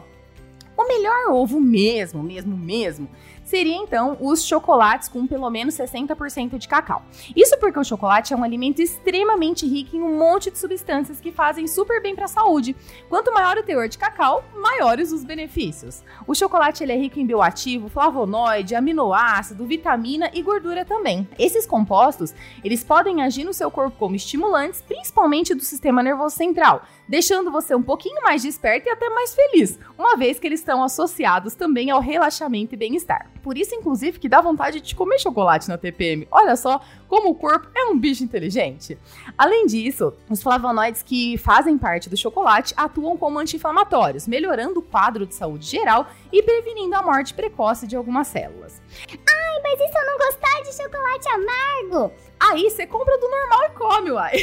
o 0.78 0.88
melhor 0.88 1.32
ovo 1.32 1.60
mesmo, 1.60 2.24
mesmo, 2.24 2.58
mesmo, 2.58 3.08
seria 3.44 3.76
então 3.76 4.18
os 4.20 4.46
chocolates 4.46 5.08
com 5.08 5.28
pelo 5.28 5.50
menos 5.50 5.76
60% 5.76 6.58
de 6.58 6.68
cacau. 6.68 7.04
Isso 7.36 7.58
porque 7.60 7.80
o 7.80 7.84
chocolate 7.84 8.34
é 8.34 8.38
um 8.38 8.44
alimento 8.44 8.82
extremamente 8.82 9.68
rico 9.68 9.96
em 9.96 10.02
um 10.02 10.18
monte 10.18 10.52
de 10.52 10.58
substâncias 10.58 11.20
que 11.20 11.32
fazem 11.32 11.68
super 11.68 12.02
bem 12.02 12.16
para 12.16 12.26
a 12.26 12.28
saúde. 12.28 12.76
Quanto 13.10 13.34
maior 13.34 13.58
o 13.58 13.64
teor 13.64 13.88
de 13.88 13.98
cacau, 13.98 14.44
maiores 14.56 15.12
os 15.12 15.24
benefícios. 15.24 16.04
O 16.28 16.34
chocolate 16.34 16.84
ele 16.84 16.92
é 16.92 16.98
rico 16.98 17.20
em 17.20 17.26
bioativo, 17.26 17.90
flavonoide, 17.90 18.76
aminoácido, 18.76 19.66
vitamina 19.66 20.30
e 20.34 20.42
gordura 20.42 20.86
também. 20.86 21.28
Esses 21.38 21.66
compostos, 21.66 22.34
eles 22.64 22.84
podem 22.84 23.22
agir 23.22 23.44
no 23.44 23.54
seu 23.54 23.70
corpo 23.70 23.98
como 23.98 24.16
estimulantes, 24.16 24.82
principalmente 24.82 25.54
do 25.54 25.64
sistema 25.64 26.04
nervoso 26.04 26.36
central, 26.36 26.84
deixando 27.08 27.52
você 27.52 27.76
um 27.76 27.84
pouquinho 27.84 28.22
mais 28.24 28.42
desperto 28.42 28.88
e 28.88 28.92
até 28.92 29.10
mais 29.10 29.34
feliz, 29.34 29.80
uma 29.98 30.16
vez 30.16 30.40
que 30.40 30.48
eles 30.48 30.60
estão 30.60 30.84
associados 30.84 31.56
também 31.56 31.92
ao 31.92 32.00
relaxamento 32.00 32.74
e 32.74 32.78
bem-estar. 32.78 33.30
Por 33.44 33.58
isso, 33.58 33.76
inclusive, 33.76 34.18
que 34.18 34.30
dá 34.30 34.40
vontade 34.40 34.80
de 34.80 34.96
comer 34.96 35.20
chocolate 35.20 35.68
na 35.68 35.78
TPM. 35.78 36.26
Olha 36.32 36.56
só 36.56 36.82
como 37.10 37.30
o 37.30 37.36
corpo 37.36 37.68
é 37.76 37.86
um 37.86 38.00
bicho 38.00 38.24
inteligente. 38.24 38.98
Além 39.38 39.66
disso, 39.66 40.14
os 40.30 40.42
flavonoides 40.42 41.04
que 41.04 41.38
fazem 41.38 41.78
parte 41.78 42.10
do 42.10 42.16
chocolate 42.16 42.74
atuam 42.78 43.18
como 43.18 43.38
anti-inflamatórios, 43.38 44.28
melhorando 44.28 44.80
o 44.80 44.84
quadro 44.84 45.28
de 45.28 45.36
saúde 45.36 45.66
geral 45.66 46.08
e 46.32 46.42
prevenindo 46.42 46.96
a 46.96 47.04
morte 47.04 47.34
precoce 47.34 47.86
de 47.86 47.98
algumas 47.98 48.28
células. 48.28 48.82
Ai, 49.10 49.62
mas 49.62 49.80
e 49.80 49.92
se 49.92 49.98
eu 49.98 50.06
não 50.06 50.18
gostar 50.18 50.62
de 50.62 50.74
chocolate 50.74 51.28
amargo? 51.30 52.14
Aí 52.40 52.70
você 52.70 52.88
compra 52.88 53.18
do 53.18 53.30
normal 53.30 53.64
e 53.66 53.70
come, 53.72 54.12
uai. 54.12 54.34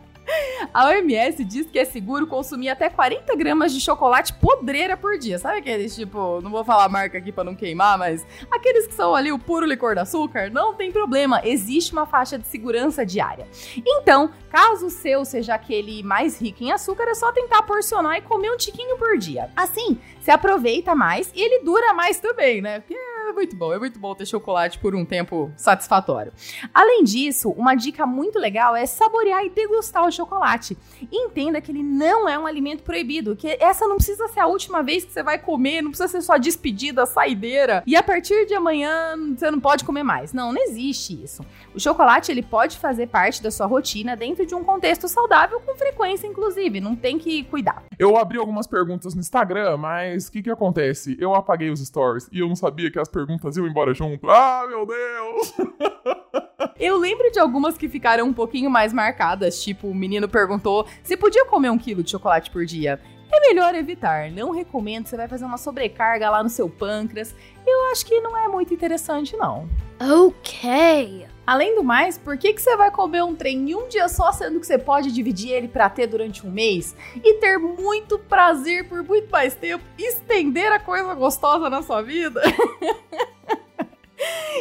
A 0.73 0.87
OMS 0.87 1.43
diz 1.43 1.67
que 1.69 1.77
é 1.77 1.83
seguro 1.83 2.25
consumir 2.25 2.69
até 2.69 2.89
40 2.89 3.35
gramas 3.35 3.73
de 3.73 3.81
chocolate 3.81 4.33
podreira 4.33 4.95
por 4.95 5.17
dia. 5.17 5.37
Sabe 5.37 5.57
aqueles 5.57 5.93
tipo, 5.93 6.39
não 6.41 6.49
vou 6.49 6.63
falar 6.63 6.87
marca 6.87 7.17
aqui 7.17 7.29
para 7.29 7.43
não 7.43 7.55
queimar, 7.55 7.97
mas 7.97 8.25
aqueles 8.49 8.87
que 8.87 8.93
são 8.93 9.13
ali 9.13 9.33
o 9.33 9.39
puro 9.39 9.65
licor 9.65 9.95
de 9.95 9.99
açúcar? 9.99 10.49
Não 10.49 10.73
tem 10.73 10.89
problema, 10.89 11.41
existe 11.43 11.91
uma 11.91 12.05
faixa 12.05 12.39
de 12.39 12.47
segurança 12.47 13.05
diária. 13.05 13.47
Então, 13.85 14.31
caso 14.49 14.85
o 14.85 14.89
seu 14.89 15.25
seja 15.25 15.55
aquele 15.55 16.01
mais 16.03 16.41
rico 16.41 16.63
em 16.63 16.71
açúcar, 16.71 17.03
é 17.03 17.15
só 17.15 17.33
tentar 17.33 17.63
porcionar 17.63 18.17
e 18.17 18.21
comer 18.21 18.51
um 18.51 18.57
tiquinho 18.57 18.97
por 18.97 19.17
dia. 19.17 19.49
Assim, 19.55 19.99
você 20.21 20.31
aproveita 20.31 20.95
mais 20.95 21.31
e 21.35 21.41
ele 21.41 21.65
dura 21.65 21.93
mais 21.93 22.19
também, 22.19 22.61
né? 22.61 22.79
Porque 22.79 22.95
é 23.31 23.33
muito 23.33 23.55
bom, 23.55 23.73
é 23.73 23.79
muito 23.79 23.97
bom 23.97 24.13
ter 24.13 24.25
chocolate 24.25 24.77
por 24.77 24.93
um 24.93 25.05
tempo 25.05 25.51
satisfatório. 25.55 26.31
Além 26.73 27.03
disso, 27.03 27.49
uma 27.51 27.75
dica 27.75 28.05
muito 28.05 28.37
legal 28.37 28.75
é 28.75 28.85
saborear 28.85 29.43
e 29.45 29.49
degustar 29.49 30.05
o 30.05 30.11
chocolate. 30.11 30.77
Entenda 31.11 31.61
que 31.61 31.71
ele 31.71 31.81
não 31.81 32.27
é 32.27 32.37
um 32.37 32.45
alimento 32.45 32.83
proibido, 32.83 33.35
que 33.35 33.57
essa 33.59 33.87
não 33.87 33.95
precisa 33.95 34.27
ser 34.27 34.41
a 34.41 34.47
última 34.47 34.83
vez 34.83 35.05
que 35.05 35.11
você 35.11 35.23
vai 35.23 35.39
comer, 35.39 35.81
não 35.81 35.91
precisa 35.91 36.09
ser 36.09 36.21
só 36.21 36.37
despedida, 36.37 37.05
saideira, 37.05 37.81
e 37.87 37.95
a 37.95 38.03
partir 38.03 38.45
de 38.45 38.53
amanhã 38.53 39.15
você 39.35 39.49
não 39.49 39.59
pode 39.59 39.83
comer 39.83 40.03
mais. 40.03 40.33
Não, 40.33 40.51
não 40.51 40.61
existe 40.61 41.23
isso. 41.23 41.45
O 41.73 41.79
chocolate 41.79 42.31
ele 42.31 42.43
pode 42.43 42.77
fazer 42.77 43.07
parte 43.07 43.41
da 43.41 43.49
sua 43.49 43.65
rotina 43.65 44.15
dentro 44.15 44.45
de 44.45 44.53
um 44.53 44.63
contexto 44.63 45.07
saudável 45.07 45.61
com 45.61 45.75
frequência, 45.75 46.27
inclusive, 46.27 46.81
não 46.81 46.95
tem 46.95 47.17
que 47.17 47.43
cuidar. 47.45 47.83
Eu 47.97 48.17
abri 48.17 48.37
algumas 48.37 48.67
perguntas 48.67 49.13
no 49.15 49.21
Instagram, 49.21 49.77
mas 49.77 50.27
o 50.27 50.31
que 50.31 50.43
que 50.43 50.49
acontece? 50.49 51.15
Eu 51.19 51.33
apaguei 51.33 51.69
os 51.69 51.79
stories 51.79 52.27
e 52.31 52.39
eu 52.39 52.47
não 52.47 52.55
sabia 52.55 52.91
que 52.91 52.99
as 52.99 53.07
perguntas 53.07 53.20
iam 53.57 53.67
embora 53.67 53.93
junto. 53.93 54.29
Ah, 54.29 54.65
meu 54.67 54.85
Deus! 54.85 55.53
Eu 56.79 56.97
lembro 56.97 57.31
de 57.31 57.39
algumas 57.39 57.77
que 57.77 57.87
ficaram 57.87 58.25
um 58.27 58.33
pouquinho 58.33 58.69
mais 58.69 58.91
marcadas, 58.91 59.63
tipo, 59.63 59.87
o 59.87 59.95
menino 59.95 60.27
perguntou 60.27 60.87
se 61.03 61.15
podia 61.15 61.45
comer 61.45 61.69
um 61.69 61.77
quilo 61.77 62.03
de 62.03 62.11
chocolate 62.11 62.49
por 62.49 62.65
dia. 62.65 62.99
É 63.31 63.39
melhor 63.39 63.73
evitar, 63.75 64.29
não 64.29 64.51
recomendo, 64.51 65.07
você 65.07 65.15
vai 65.15 65.27
fazer 65.27 65.45
uma 65.45 65.57
sobrecarga 65.57 66.29
lá 66.29 66.43
no 66.43 66.49
seu 66.49 66.69
pâncreas. 66.69 67.33
Eu 67.65 67.91
acho 67.91 68.05
que 68.05 68.19
não 68.19 68.35
é 68.37 68.47
muito 68.47 68.73
interessante, 68.73 69.37
não. 69.37 69.69
Ok. 69.99 71.27
Além 71.51 71.75
do 71.75 71.83
mais, 71.83 72.17
por 72.17 72.37
que, 72.37 72.53
que 72.53 72.61
você 72.61 72.77
vai 72.77 72.89
comer 72.89 73.25
um 73.25 73.35
trem 73.35 73.71
em 73.71 73.75
um 73.75 73.89
dia 73.89 74.07
só, 74.07 74.31
sendo 74.31 74.57
que 74.57 74.65
você 74.65 74.77
pode 74.77 75.11
dividir 75.11 75.51
ele 75.51 75.67
para 75.67 75.89
ter 75.89 76.07
durante 76.07 76.47
um 76.47 76.49
mês 76.49 76.95
e 77.21 77.33
ter 77.41 77.57
muito 77.57 78.17
prazer 78.17 78.87
por 78.87 79.03
muito 79.03 79.29
mais 79.29 79.53
tempo, 79.53 79.83
estender 79.97 80.71
a 80.71 80.79
coisa 80.79 81.13
gostosa 81.13 81.69
na 81.69 81.83
sua 81.83 82.01
vida? 82.01 82.41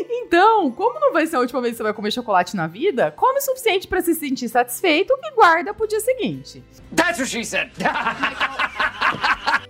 Então, 0.09 0.71
como 0.71 0.99
não 0.99 1.13
vai 1.13 1.27
ser 1.27 1.37
a 1.37 1.41
última 1.41 1.61
vez 1.61 1.73
que 1.73 1.77
você 1.79 1.83
vai 1.83 1.93
comer 1.93 2.11
chocolate 2.11 2.57
na 2.57 2.67
vida, 2.67 3.11
come 3.11 3.41
o 3.41 3.43
suficiente 3.43 3.87
para 3.87 4.01
se 4.01 4.15
sentir 4.15 4.49
satisfeito 4.49 5.13
e 5.23 5.35
guarda 5.35 5.75
pro 5.75 5.87
dia 5.87 6.01
seguinte. 6.01 6.65
That's 6.97 7.19
what 7.19 7.29
she 7.29 7.45
said. 7.45 7.71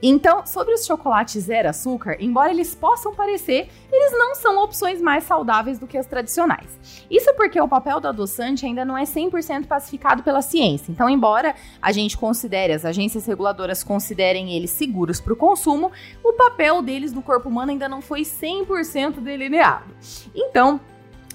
Então, 0.02 0.46
sobre 0.46 0.74
os 0.74 0.84
chocolates 0.86 1.44
zero 1.44 1.68
açúcar, 1.68 2.16
embora 2.20 2.50
eles 2.50 2.74
possam 2.74 3.14
parecer, 3.14 3.68
eles 3.92 4.12
não 4.12 4.34
são 4.34 4.62
opções 4.62 5.00
mais 5.00 5.24
saudáveis 5.24 5.78
do 5.78 5.86
que 5.86 5.98
as 5.98 6.06
tradicionais. 6.06 7.04
Isso 7.10 7.34
porque 7.34 7.60
o 7.60 7.68
papel 7.68 8.00
do 8.00 8.08
adoçante 8.08 8.64
ainda 8.64 8.84
não 8.84 8.96
é 8.96 9.04
100% 9.04 9.66
pacificado 9.66 10.22
pela 10.22 10.42
ciência. 10.42 10.90
Então, 10.90 11.08
embora 11.08 11.54
a 11.82 11.92
gente 11.92 12.16
considere, 12.16 12.72
as 12.72 12.84
agências 12.84 13.26
reguladoras 13.26 13.84
considerem 13.84 14.52
eles 14.52 14.70
seguros 14.70 15.20
para 15.20 15.32
o 15.32 15.36
consumo, 15.36 15.90
o 16.24 16.32
papel 16.32 16.82
deles 16.82 17.12
no 17.12 17.22
corpo 17.22 17.48
humano 17.48 17.72
ainda 17.72 17.88
não 17.88 18.00
foi 18.00 18.22
100% 18.22 19.20
delineado. 19.20 19.94
Então, 20.34 20.80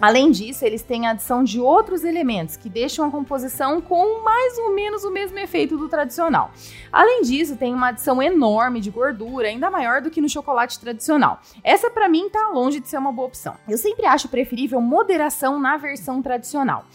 Além 0.02 0.30
disso, 0.30 0.66
eles 0.66 0.82
têm 0.82 1.08
a 1.08 1.12
adição 1.12 1.44
de 1.44 1.60
outros 1.60 2.04
elementos 2.04 2.58
que 2.58 2.70
deixam 2.70 3.08
a 3.08 3.12
composição 3.12 3.80
com 3.80 4.22
mais 4.24 4.58
ou 4.58 4.74
menos 4.74 5.06
o 5.06 5.12
mesmo 5.12 5.40
efeito 5.40 5.78
do 5.78 5.88
tradicional. 5.88 6.52
Além 6.92 7.22
disso, 7.22 7.56
tem 7.56 7.74
uma 7.74 7.90
adição 7.90 8.22
enorme 8.22 8.82
de 8.82 8.92
gordura, 8.92 9.48
ainda 9.48 9.70
maior 9.70 10.02
do 10.02 10.12
que 10.12 10.20
no 10.20 10.28
chocolate 10.28 10.80
tradicional. 10.80 11.40
Essa 11.64 11.90
para 11.90 12.10
mim 12.10 12.30
tá 12.30 12.50
longe 12.50 12.82
de 12.82 12.90
ser 12.90 12.98
uma 12.98 13.12
boa 13.12 13.30
opção. 13.30 13.56
Eu 13.68 13.78
sempre 13.78 14.06
acho 14.06 14.28
preferível 14.28 14.82
moderação 14.82 15.60
na 15.60 15.78
versão 15.78 16.22
tradicional. 16.22 16.86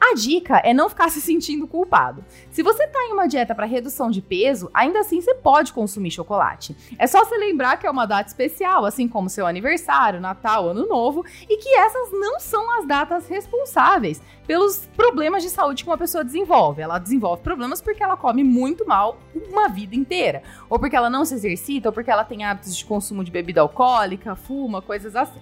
A 0.00 0.14
dica 0.14 0.56
é 0.64 0.72
não 0.72 0.88
ficar 0.88 1.10
se 1.10 1.20
sentindo 1.20 1.66
culpado. 1.66 2.24
Se 2.50 2.62
você 2.62 2.86
tá 2.86 2.98
em 3.04 3.12
uma 3.12 3.28
dieta 3.28 3.54
para 3.54 3.66
redução 3.66 4.10
de 4.10 4.22
peso, 4.22 4.70
ainda 4.72 5.00
assim 5.00 5.20
você 5.20 5.34
pode 5.34 5.72
consumir 5.72 6.10
chocolate. 6.10 6.74
É 6.98 7.06
só 7.06 7.24
você 7.24 7.36
lembrar 7.36 7.76
que 7.76 7.86
é 7.86 7.90
uma 7.90 8.06
data 8.06 8.28
especial, 8.28 8.84
assim 8.84 9.06
como 9.06 9.28
seu 9.28 9.46
aniversário, 9.46 10.20
Natal, 10.20 10.68
Ano 10.68 10.86
Novo, 10.86 11.24
e 11.48 11.56
que 11.58 11.68
essas 11.76 12.10
não 12.12 12.40
são 12.40 12.78
as 12.78 12.86
datas 12.86 13.28
responsáveis 13.28 14.22
pelos 14.50 14.78
problemas 14.96 15.44
de 15.44 15.48
saúde 15.48 15.84
que 15.84 15.88
uma 15.88 15.96
pessoa 15.96 16.24
desenvolve. 16.24 16.82
Ela 16.82 16.98
desenvolve 16.98 17.40
problemas 17.40 17.80
porque 17.80 18.02
ela 18.02 18.16
come 18.16 18.42
muito 18.42 18.84
mal 18.84 19.16
uma 19.32 19.68
vida 19.68 19.94
inteira, 19.94 20.42
ou 20.68 20.76
porque 20.76 20.96
ela 20.96 21.08
não 21.08 21.24
se 21.24 21.34
exercita, 21.34 21.88
ou 21.88 21.92
porque 21.92 22.10
ela 22.10 22.24
tem 22.24 22.42
hábitos 22.42 22.76
de 22.76 22.84
consumo 22.84 23.22
de 23.22 23.30
bebida 23.30 23.60
alcoólica, 23.60 24.34
fuma, 24.34 24.82
coisas 24.82 25.14
assim. 25.14 25.38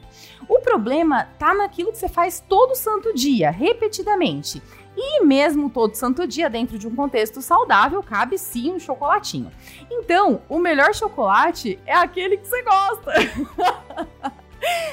O 0.47 0.61
problema 0.61 1.27
tá 1.39 1.55
naquilo 1.55 1.91
que 1.91 1.97
você 1.97 2.07
faz 2.07 2.45
todo 2.47 2.75
santo 2.75 3.15
dia, 3.15 3.51
repetidamente. 3.51 4.63
E 4.95 5.25
mesmo 5.25 5.71
todo 5.71 5.95
santo 5.95 6.27
dia, 6.27 6.51
dentro 6.51 6.79
de 6.79 6.87
um 6.87 6.95
contexto 6.95 7.41
saudável, 7.41 8.03
cabe 8.03 8.37
sim 8.37 8.75
um 8.75 8.79
chocolatinho. 8.79 9.51
Então, 9.91 10.43
o 10.51 10.59
melhor 10.59 10.95
chocolate 10.95 11.79
é 11.87 11.95
aquele 11.95 12.37
que 12.37 12.47
você 12.47 12.63
gosta. 12.63 13.13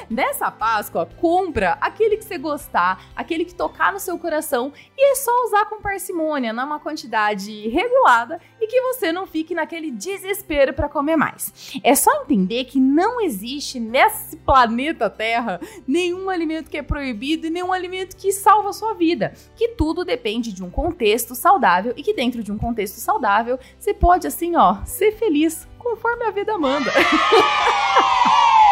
Nessa 0.08 0.50
Páscoa, 0.50 1.08
compra 1.20 1.76
aquele 1.80 2.16
que 2.16 2.24
você 2.24 2.38
gostar, 2.38 3.04
aquele 3.14 3.44
que 3.44 3.54
tocar 3.54 3.92
no 3.92 3.98
seu 3.98 4.18
coração 4.18 4.72
e 4.96 5.12
é 5.12 5.14
só 5.16 5.30
usar 5.44 5.66
com 5.66 5.80
parcimônia, 5.80 6.52
numa 6.52 6.78
quantidade 6.78 7.68
regulada 7.68 8.40
e 8.60 8.66
que 8.66 8.80
você 8.80 9.12
não 9.12 9.26
fique 9.26 9.54
naquele 9.54 9.90
desespero 9.90 10.72
para 10.72 10.88
comer 10.88 11.16
mais. 11.16 11.52
É 11.82 11.94
só 11.94 12.22
entender 12.22 12.64
que 12.64 12.78
não 12.78 13.20
existe 13.20 13.80
nesse 13.80 14.36
planeta 14.36 15.10
Terra 15.10 15.60
nenhum 15.86 16.30
alimento 16.30 16.70
que 16.70 16.78
é 16.78 16.82
proibido 16.82 17.46
e 17.46 17.50
nenhum 17.50 17.72
alimento 17.72 18.16
que 18.16 18.32
salva 18.32 18.70
a 18.70 18.72
sua 18.72 18.94
vida, 18.94 19.34
que 19.56 19.68
tudo 19.68 20.04
depende 20.04 20.52
de 20.52 20.62
um 20.62 20.70
contexto 20.70 21.34
saudável 21.34 21.92
e 21.96 22.02
que 22.02 22.14
dentro 22.14 22.42
de 22.42 22.52
um 22.52 22.58
contexto 22.58 23.00
saudável 23.00 23.58
você 23.78 23.92
pode 23.92 24.26
assim, 24.26 24.56
ó, 24.56 24.84
ser 24.84 25.12
feliz 25.12 25.66
conforme 25.78 26.24
a 26.24 26.30
vida 26.30 26.56
manda. 26.58 26.92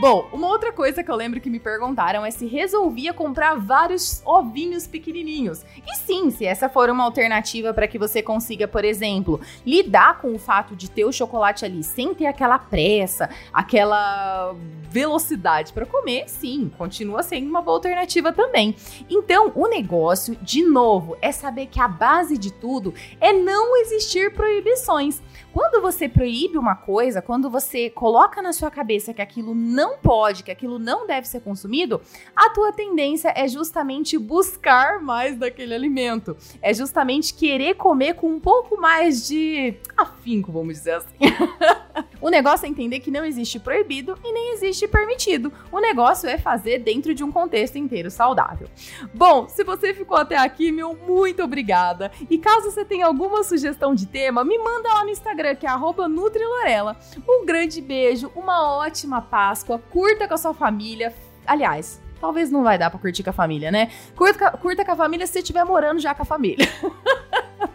Bom, 0.00 0.28
uma 0.32 0.46
outra 0.46 0.72
coisa 0.72 1.02
que 1.02 1.10
eu 1.10 1.16
lembro 1.16 1.40
que 1.40 1.50
me 1.50 1.58
perguntaram 1.58 2.24
é 2.24 2.30
se 2.30 2.46
resolvia 2.46 3.12
comprar 3.12 3.56
vários 3.56 4.22
ovinhos 4.24 4.86
pequenininhos. 4.86 5.64
E 5.84 5.96
sim, 5.96 6.30
se 6.30 6.46
essa 6.46 6.68
for 6.68 6.88
uma 6.88 7.02
alternativa 7.02 7.74
para 7.74 7.88
que 7.88 7.98
você 7.98 8.22
consiga, 8.22 8.68
por 8.68 8.84
exemplo, 8.84 9.40
lidar 9.66 10.20
com 10.20 10.32
o 10.32 10.38
fato 10.38 10.76
de 10.76 10.88
ter 10.88 11.04
o 11.04 11.10
chocolate 11.10 11.64
ali 11.64 11.82
sem 11.82 12.14
ter 12.14 12.26
aquela 12.26 12.60
pressa, 12.60 13.28
aquela 13.52 14.54
velocidade 14.88 15.72
para 15.72 15.84
comer, 15.84 16.28
sim, 16.28 16.70
continua 16.78 17.24
sendo 17.24 17.48
uma 17.48 17.60
boa 17.60 17.78
alternativa 17.78 18.32
também. 18.32 18.76
Então, 19.10 19.50
o 19.56 19.66
negócio, 19.66 20.36
de 20.36 20.62
novo, 20.62 21.16
é 21.20 21.32
saber 21.32 21.66
que 21.66 21.80
a 21.80 21.88
base 21.88 22.38
de 22.38 22.52
tudo 22.52 22.94
é 23.20 23.32
não 23.32 23.76
existir 23.76 24.32
proibições. 24.32 25.20
Quando 25.52 25.80
você 25.82 26.08
proíbe 26.08 26.56
uma 26.56 26.76
coisa, 26.76 27.20
quando 27.20 27.50
você 27.50 27.90
coloca 27.90 28.40
na 28.40 28.52
sua 28.52 28.70
cabeça 28.70 29.12
que 29.12 29.22
aquilo 29.22 29.54
não 29.54 29.87
pode, 29.96 30.42
que 30.42 30.50
aquilo 30.50 30.78
não 30.78 31.06
deve 31.06 31.26
ser 31.26 31.40
consumido, 31.40 32.00
a 32.36 32.50
tua 32.50 32.72
tendência 32.72 33.32
é 33.34 33.48
justamente 33.48 34.18
buscar 34.18 35.00
mais 35.00 35.36
daquele 35.36 35.74
alimento. 35.74 36.36
É 36.60 36.74
justamente 36.74 37.32
querer 37.32 37.74
comer 37.74 38.14
com 38.14 38.28
um 38.28 38.40
pouco 38.40 38.78
mais 38.78 39.26
de 39.26 39.74
afim 39.96 40.17
afinco, 40.28 40.52
vamos 40.52 40.74
dizer 40.74 40.94
assim. 40.94 41.16
o 42.20 42.28
negócio 42.28 42.66
é 42.66 42.68
entender 42.68 43.00
que 43.00 43.10
não 43.10 43.24
existe 43.24 43.58
proibido 43.58 44.18
e 44.22 44.32
nem 44.32 44.52
existe 44.52 44.86
permitido. 44.86 45.50
O 45.72 45.80
negócio 45.80 46.28
é 46.28 46.36
fazer 46.36 46.80
dentro 46.80 47.14
de 47.14 47.24
um 47.24 47.32
contexto 47.32 47.78
inteiro 47.78 48.10
saudável. 48.10 48.68
Bom, 49.14 49.48
se 49.48 49.64
você 49.64 49.94
ficou 49.94 50.18
até 50.18 50.36
aqui, 50.36 50.70
meu 50.70 50.94
muito 50.94 51.42
obrigada. 51.42 52.12
E 52.28 52.36
caso 52.36 52.70
você 52.70 52.84
tenha 52.84 53.06
alguma 53.06 53.42
sugestão 53.42 53.94
de 53.94 54.06
tema, 54.06 54.44
me 54.44 54.58
manda 54.58 54.92
lá 54.92 55.04
no 55.04 55.10
Instagram, 55.10 55.54
que 55.54 55.66
é 55.66 55.78
NutriLorela. 56.08 56.96
Um 57.26 57.46
grande 57.46 57.80
beijo, 57.80 58.30
uma 58.36 58.76
ótima 58.76 59.22
Páscoa, 59.22 59.78
curta 59.90 60.28
com 60.28 60.34
a 60.34 60.38
sua 60.38 60.52
família. 60.52 61.14
Aliás, 61.46 62.00
talvez 62.20 62.50
não 62.50 62.62
vai 62.62 62.76
dar 62.76 62.90
pra 62.90 62.98
curtir 62.98 63.22
com 63.22 63.30
a 63.30 63.32
família, 63.32 63.70
né? 63.70 63.90
Curta, 64.14 64.50
curta 64.52 64.84
com 64.84 64.92
a 64.92 64.96
família 64.96 65.26
se 65.26 65.32
você 65.32 65.38
estiver 65.38 65.64
morando 65.64 66.00
já 66.00 66.14
com 66.14 66.22
a 66.22 66.26
família. 66.26 66.66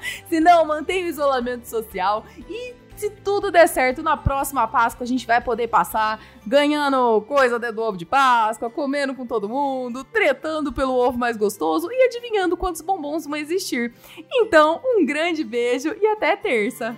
se 0.29 0.39
não, 0.39 0.65
mantenha 0.65 1.05
o 1.05 1.09
isolamento 1.09 1.65
social 1.65 2.25
e 2.49 2.75
se 2.95 3.09
tudo 3.09 3.51
der 3.51 3.67
certo, 3.67 4.03
na 4.03 4.15
próxima 4.15 4.67
Páscoa 4.67 5.03
a 5.03 5.07
gente 5.07 5.25
vai 5.25 5.41
poder 5.41 5.67
passar 5.67 6.23
ganhando 6.45 7.21
coisa 7.21 7.59
do 7.59 7.81
ovo 7.81 7.97
de 7.97 8.05
Páscoa, 8.05 8.69
comendo 8.69 9.15
com 9.15 9.25
todo 9.25 9.49
mundo, 9.49 10.03
tretando 10.03 10.71
pelo 10.71 10.93
ovo 10.93 11.17
mais 11.17 11.35
gostoso 11.35 11.89
e 11.91 12.03
adivinhando 12.03 12.55
quantos 12.55 12.81
bombons 12.81 13.25
vão 13.25 13.35
existir. 13.35 13.93
Então, 14.31 14.79
um 14.83 15.05
grande 15.05 15.43
beijo 15.43 15.95
e 15.99 16.05
até 16.07 16.35
terça! 16.35 16.95